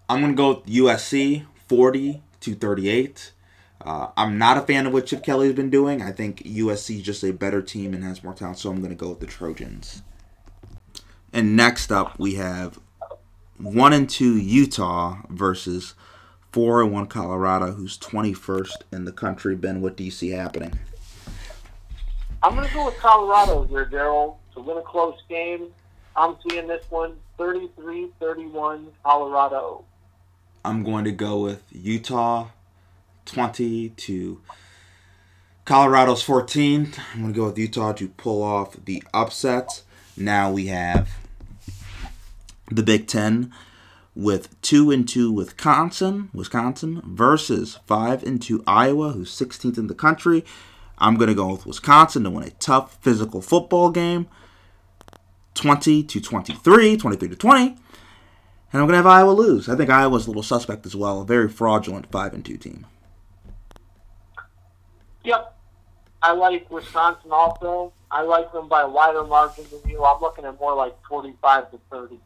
[0.08, 3.32] I'm going to go with USC 40 to 38.
[3.80, 6.00] Uh, I'm not a fan of what Chip Kelly's been doing.
[6.00, 8.90] I think USC is just a better team and has more talent, so I'm going
[8.90, 10.02] to go with the Trojans.
[11.32, 12.78] And next up, we have
[13.58, 15.94] 1 and 2 Utah versus
[16.52, 19.54] 4 and 1 Colorado, who's 21st in the country.
[19.54, 20.78] Ben, what do you see happening?
[22.42, 25.68] I'm going to go with Colorado here, Daryl, to win a close game.
[26.14, 29.84] I'm seeing this one 33 31 Colorado.
[30.64, 32.48] I'm going to go with Utah
[33.26, 34.40] 20 to
[35.64, 36.92] Colorado's 14.
[37.14, 39.82] I'm going to go with Utah to pull off the upset.
[40.16, 41.08] Now we have
[42.70, 43.52] the Big Ten
[44.14, 49.94] with 2 and 2 Wisconsin, Wisconsin versus 5 and 2 Iowa, who's 16th in the
[49.94, 50.44] country.
[50.98, 54.26] I'm going to go with Wisconsin to win a tough physical football game
[55.54, 57.66] 20 to 23, 23 to 20.
[57.66, 57.76] And
[58.72, 59.68] I'm going to have Iowa lose.
[59.68, 61.20] I think Iowa's a little suspect as well.
[61.20, 62.86] A very fraudulent 5 and 2 team.
[65.24, 65.54] Yep.
[66.22, 67.92] I like Wisconsin also.
[68.10, 70.04] I like them by wider margin than you.
[70.04, 72.18] I'm looking at more like 45 to 30.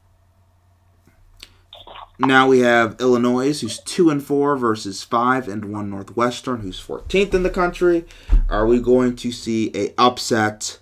[2.19, 7.33] Now we have Illinois, who's 2 and 4 versus 5 and 1 Northwestern, who's 14th
[7.33, 8.05] in the country.
[8.49, 10.79] Are we going to see a upset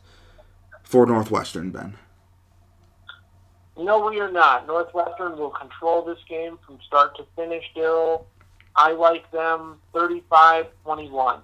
[0.83, 1.97] for Northwestern, Ben?
[3.77, 4.67] No, we are not.
[4.67, 8.25] Northwestern will control this game from start to finish, Daryl.
[8.75, 11.41] I like them 35 21.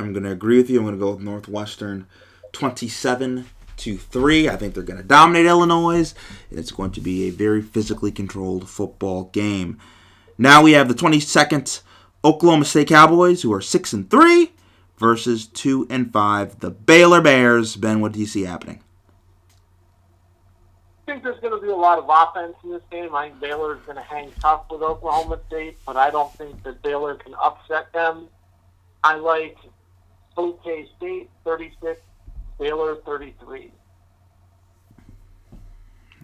[0.00, 0.78] I'm going to agree with you.
[0.78, 2.06] I'm going to go with Northwestern
[2.52, 3.46] 27
[3.78, 4.48] to 3.
[4.48, 6.14] I think they're going to dominate Illinois,
[6.50, 9.78] and it's going to be a very physically controlled football game.
[10.36, 11.82] Now we have the 22nd
[12.24, 14.52] Oklahoma State Cowboys, who are 6 and 3
[14.98, 17.76] versus two and five, the Baylor Bears.
[17.76, 18.80] Ben, what do you see happening?
[21.06, 23.14] I think there's going to be a lot of offense in this game.
[23.14, 26.62] I think Baylor is going to hang tough with Oklahoma State, but I don't think
[26.64, 28.28] that Baylor can upset them.
[29.02, 29.56] I like
[30.36, 32.00] OK State 36,
[32.58, 33.72] Baylor 33.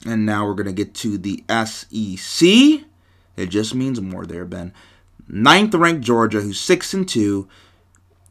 [0.07, 2.87] And now we're going to get to the SEC.
[3.37, 4.73] It just means more there, Ben.
[5.27, 7.49] Ninth ranked Georgia, who's six and two,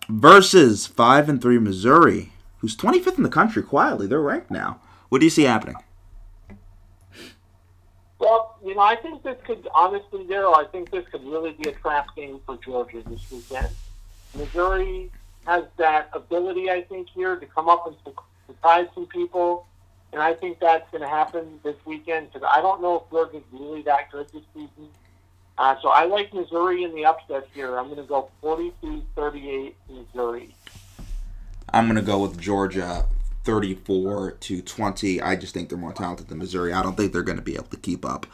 [0.08, 3.64] versus five and three Missouri, who's 25th in the country.
[3.64, 4.80] Quietly, they're ranked now.
[5.10, 5.76] What do you see happening?
[8.20, 11.70] Well, you know, I think this could, honestly, Daryl, I think this could really be
[11.70, 13.70] a trap game for Georgia this weekend.
[14.36, 15.12] Missouri
[15.46, 17.96] has that ability, I think, here to come up and
[18.48, 19.68] surprise some people.
[20.12, 23.44] And I think that's going to happen this weekend because I don't know if Georgia's
[23.52, 24.90] really that good this season.
[25.58, 27.78] Uh, so I like Missouri in the upset here.
[27.78, 30.56] I'm going to go 42-38 Missouri.
[31.72, 33.06] I'm going to go with Georgia
[33.44, 35.22] 34 to 20.
[35.22, 36.74] I just think they're more talented than Missouri.
[36.74, 38.26] I don't think they're going to be able to keep up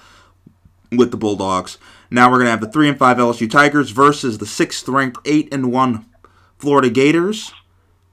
[0.92, 1.78] with the Bulldogs.
[2.10, 5.20] Now we're going to have the 3 and 5 LSU Tigers versus the 6th ranked
[5.26, 6.06] 8 and 1
[6.60, 7.54] Florida Gators.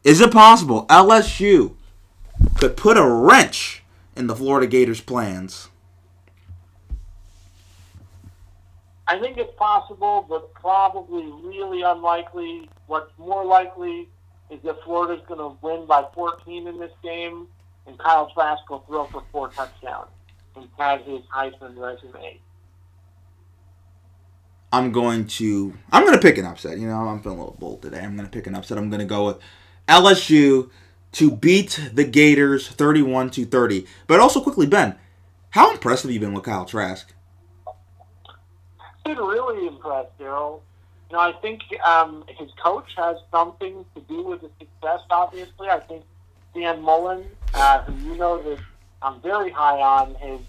[0.04, 1.74] Is it possible LSU
[2.54, 3.82] could put a wrench
[4.14, 5.68] in the Florida Gators' plans?
[9.08, 12.70] I think it's possible, but probably really unlikely.
[12.86, 14.08] What's more likely
[14.50, 17.48] is that Florida's going to win by 14 in this game,
[17.86, 20.10] and Kyle Trask will throw for four touchdowns
[20.54, 22.40] and has his Heisman resume.
[24.72, 26.78] I'm going to I'm going to pick an upset.
[26.78, 28.00] You know, I'm feeling a little bold today.
[28.00, 28.78] I'm going to pick an upset.
[28.78, 29.38] I'm going to go with
[29.88, 30.70] LSU
[31.12, 33.86] to beat the Gators 31 to 30.
[34.06, 34.96] But also quickly, Ben,
[35.50, 37.12] how impressed have you been with Kyle Trask?
[39.06, 40.60] been really impressed, Daryl.
[41.10, 45.00] You know, I think um, his coach has something to do with the success.
[45.10, 46.04] Obviously, I think
[46.54, 48.58] Dan Mullen, uh, who you know that
[49.02, 50.40] I'm very high on, has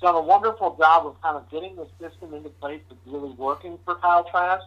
[0.00, 3.78] done a wonderful job of kind of getting the system into place that's really working
[3.84, 4.64] for Kyle Trask.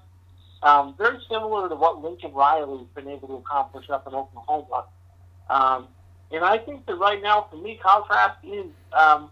[0.61, 4.85] Um, very similar to what Lincoln Riley's been able to accomplish up in Oklahoma.
[5.49, 5.87] Um,
[6.31, 9.29] and I think that right now, for me, Kyle Trask is um,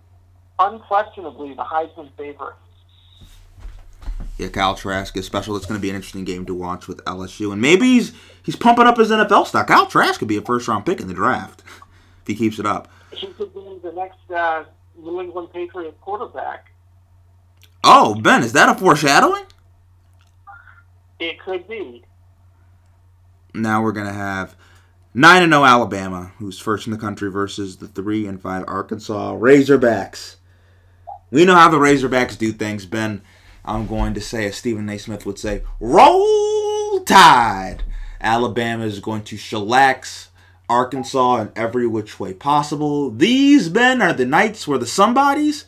[0.60, 2.56] unquestionably the Heisman favorite.
[4.38, 5.56] Yeah, Kyle Trask is special.
[5.56, 8.12] It's going to be an interesting game to watch with LSU, and maybe he's
[8.44, 9.68] he's pumping up his NFL stock.
[9.68, 11.64] Kyle Trask could be a first round pick in the draft
[12.22, 12.88] if he keeps it up.
[13.12, 14.64] He could be the next uh,
[15.02, 16.72] New England Patriot quarterback.
[17.84, 19.46] Oh, Ben, is that a foreshadowing?
[21.20, 22.04] It could be.
[23.54, 24.56] Now we're gonna have
[25.14, 29.36] nine and zero Alabama, who's first in the country, versus the three and five Arkansas
[29.36, 30.38] Razorbacks.
[31.32, 33.22] We know how the Razorbacks do things, Ben.
[33.64, 34.98] I'm going to say, as Stephen A.
[34.98, 37.84] Smith would say, "Roll Tide."
[38.20, 40.28] Alabama is going to shellax
[40.72, 43.12] Arkansas in every which way possible.
[43.12, 45.66] These men are the nights where the somebodies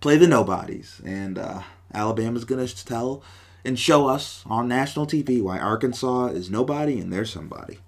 [0.00, 3.22] play the nobodies, and uh, Alabama's going to tell
[3.64, 7.78] and show us on national TV why Arkansas is nobody and they're somebody.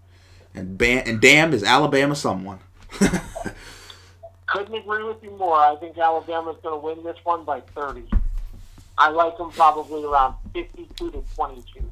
[0.54, 2.58] And ban- and damn is Alabama someone.
[4.46, 5.56] Couldn't agree with you more.
[5.56, 8.08] I think Alabama's going to win this one by 30.
[8.98, 11.90] I like them probably around 52 to 22.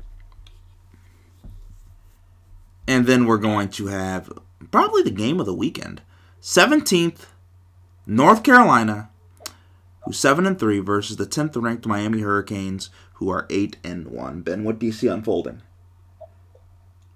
[2.87, 4.31] and then we're going to have
[4.71, 6.03] probably the game of the weekend.
[6.41, 7.27] 17th,
[8.07, 9.11] North Carolina,
[10.05, 14.43] who's 7 and 3 versus the 10th ranked Miami Hurricanes, who are 8 and 1.
[14.43, 15.63] Ben, what do you see unfolding?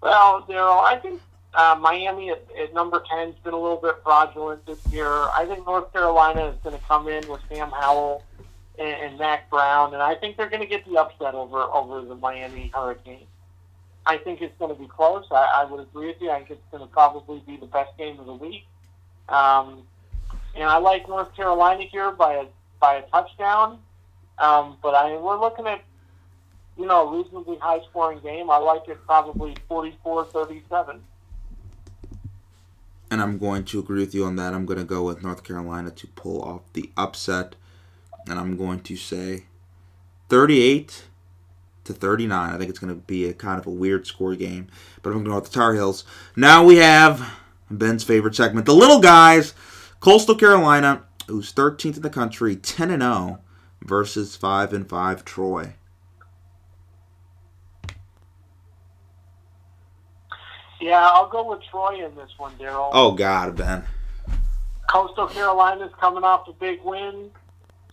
[0.01, 1.21] Well, Daryl, I think
[1.55, 5.09] uh, Miami at, at number 10 has been a little bit fraudulent this year.
[5.09, 8.23] I think North Carolina is going to come in with Sam Howell
[8.79, 12.03] and, and Mack Brown, and I think they're going to get the upset over, over
[12.03, 13.27] the Miami Hurricanes.
[14.09, 15.27] I think it's going to be close.
[15.31, 16.31] I, I would agree with you.
[16.31, 18.65] I think it's going to probably be the best game of the week.
[19.29, 19.83] Um,
[20.55, 22.47] and I like North Carolina here by a
[22.81, 23.79] by a touchdown.
[24.39, 25.85] Um, but I mean, we're looking at
[26.79, 28.49] you know a reasonably high scoring game.
[28.51, 31.01] I like it probably 44-37.
[33.11, 34.55] And I'm going to agree with you on that.
[34.55, 37.57] I'm going to go with North Carolina to pull off the upset.
[38.27, 39.45] And I'm going to say
[40.31, 41.08] 38
[41.89, 42.55] to 39.
[42.55, 44.69] I think it's going to be a kind of a weird score game.
[45.03, 46.05] But I'm going to go with the Tar Heels.
[46.37, 47.35] Now we have
[47.71, 49.55] Ben's favorite segment, the little guys.
[50.01, 53.41] Coastal Carolina, who's 13th in the country, 10 and 0
[53.83, 55.75] versus 5 and 5 Troy.
[60.81, 62.91] Yeah, I'll go with Troy in this one, Daryl.
[62.93, 63.85] Oh God, Ben.
[64.89, 67.31] Coastal Carolina's coming off a big win.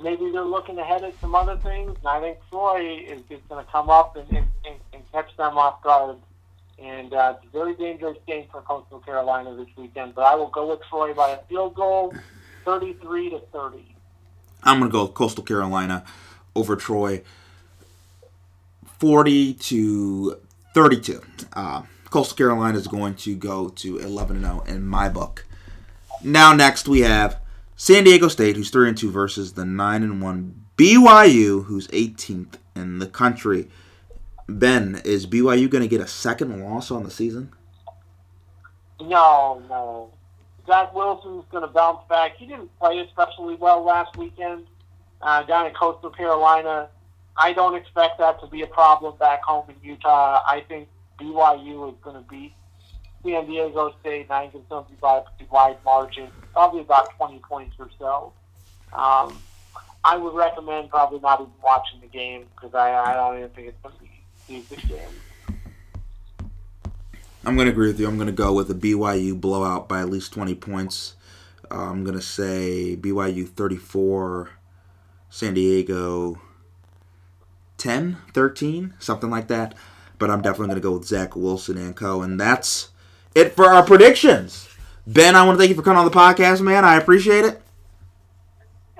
[0.01, 3.63] Maybe they're looking ahead at some other things, and I think Troy is, just going
[3.65, 4.45] to come up and, and,
[4.93, 6.17] and, catch them off guard.
[6.77, 10.13] And uh, it's a very dangerous game for Coastal Carolina this weekend.
[10.13, 12.13] But I will go with Troy by a field goal,
[12.65, 13.95] 33 to 30.
[14.63, 16.03] I'm going to go with Coastal Carolina
[16.53, 17.21] over Troy,
[18.99, 20.37] 40 to
[20.73, 21.21] 32.
[21.53, 25.45] Uh, Coastal Carolina is going to go to 11 0 in my book.
[26.23, 27.39] Now, next we have
[27.77, 32.55] San Diego State, who's 3 and 2, versus the 9 and 1 BYU, who's 18th
[32.75, 33.67] in the country.
[34.47, 37.51] Ben, is BYU going to get a second loss on the season?
[39.01, 40.13] No, no.
[40.65, 42.37] Zach Wilson's going to bounce back.
[42.37, 44.67] He didn't play especially well last weekend
[45.21, 46.87] uh, down in Coastal Carolina.
[47.37, 50.41] I don't expect that to be a problem back home in Utah.
[50.47, 50.87] I think
[51.19, 52.53] BYU is going to beat
[53.23, 56.79] San Diego State, and I think it's going to be by a wide margin, probably
[56.79, 58.31] about 20 points or so.
[58.93, 59.37] Um,
[60.05, 63.67] I would recommend probably not even watching the game because I, I don't even think
[63.67, 64.09] it's going to be
[64.57, 65.59] a decent game.
[67.43, 68.07] I'm going to agree with you.
[68.07, 71.15] I'm going to go with a BYU blowout by at least 20 points.
[71.69, 74.51] Uh, I'm going to say BYU 34,
[75.29, 76.39] San Diego
[77.77, 79.75] 10, 13, something like that.
[80.17, 82.21] But I'm definitely going to go with Zach Wilson and co.
[82.21, 82.89] And that's
[83.35, 84.69] it for our predictions.
[85.07, 86.83] Ben, I want to thank you for coming on the podcast, man.
[86.83, 87.61] I appreciate it.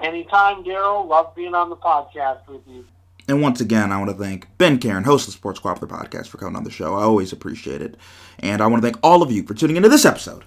[0.02, 1.08] Anytime, Daryl.
[1.08, 2.86] Love being on the podcast with you.
[3.28, 6.28] And once again, I want to thank Ben Karen, host of the Sports Cooperative Podcast,
[6.28, 6.94] for coming on the show.
[6.94, 7.98] I always appreciate it.
[8.38, 10.44] And I want to thank all of you for tuning into this episode,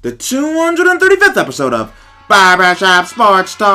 [0.00, 1.94] the 235th episode of
[2.28, 3.72] Barbershop Sports Talk.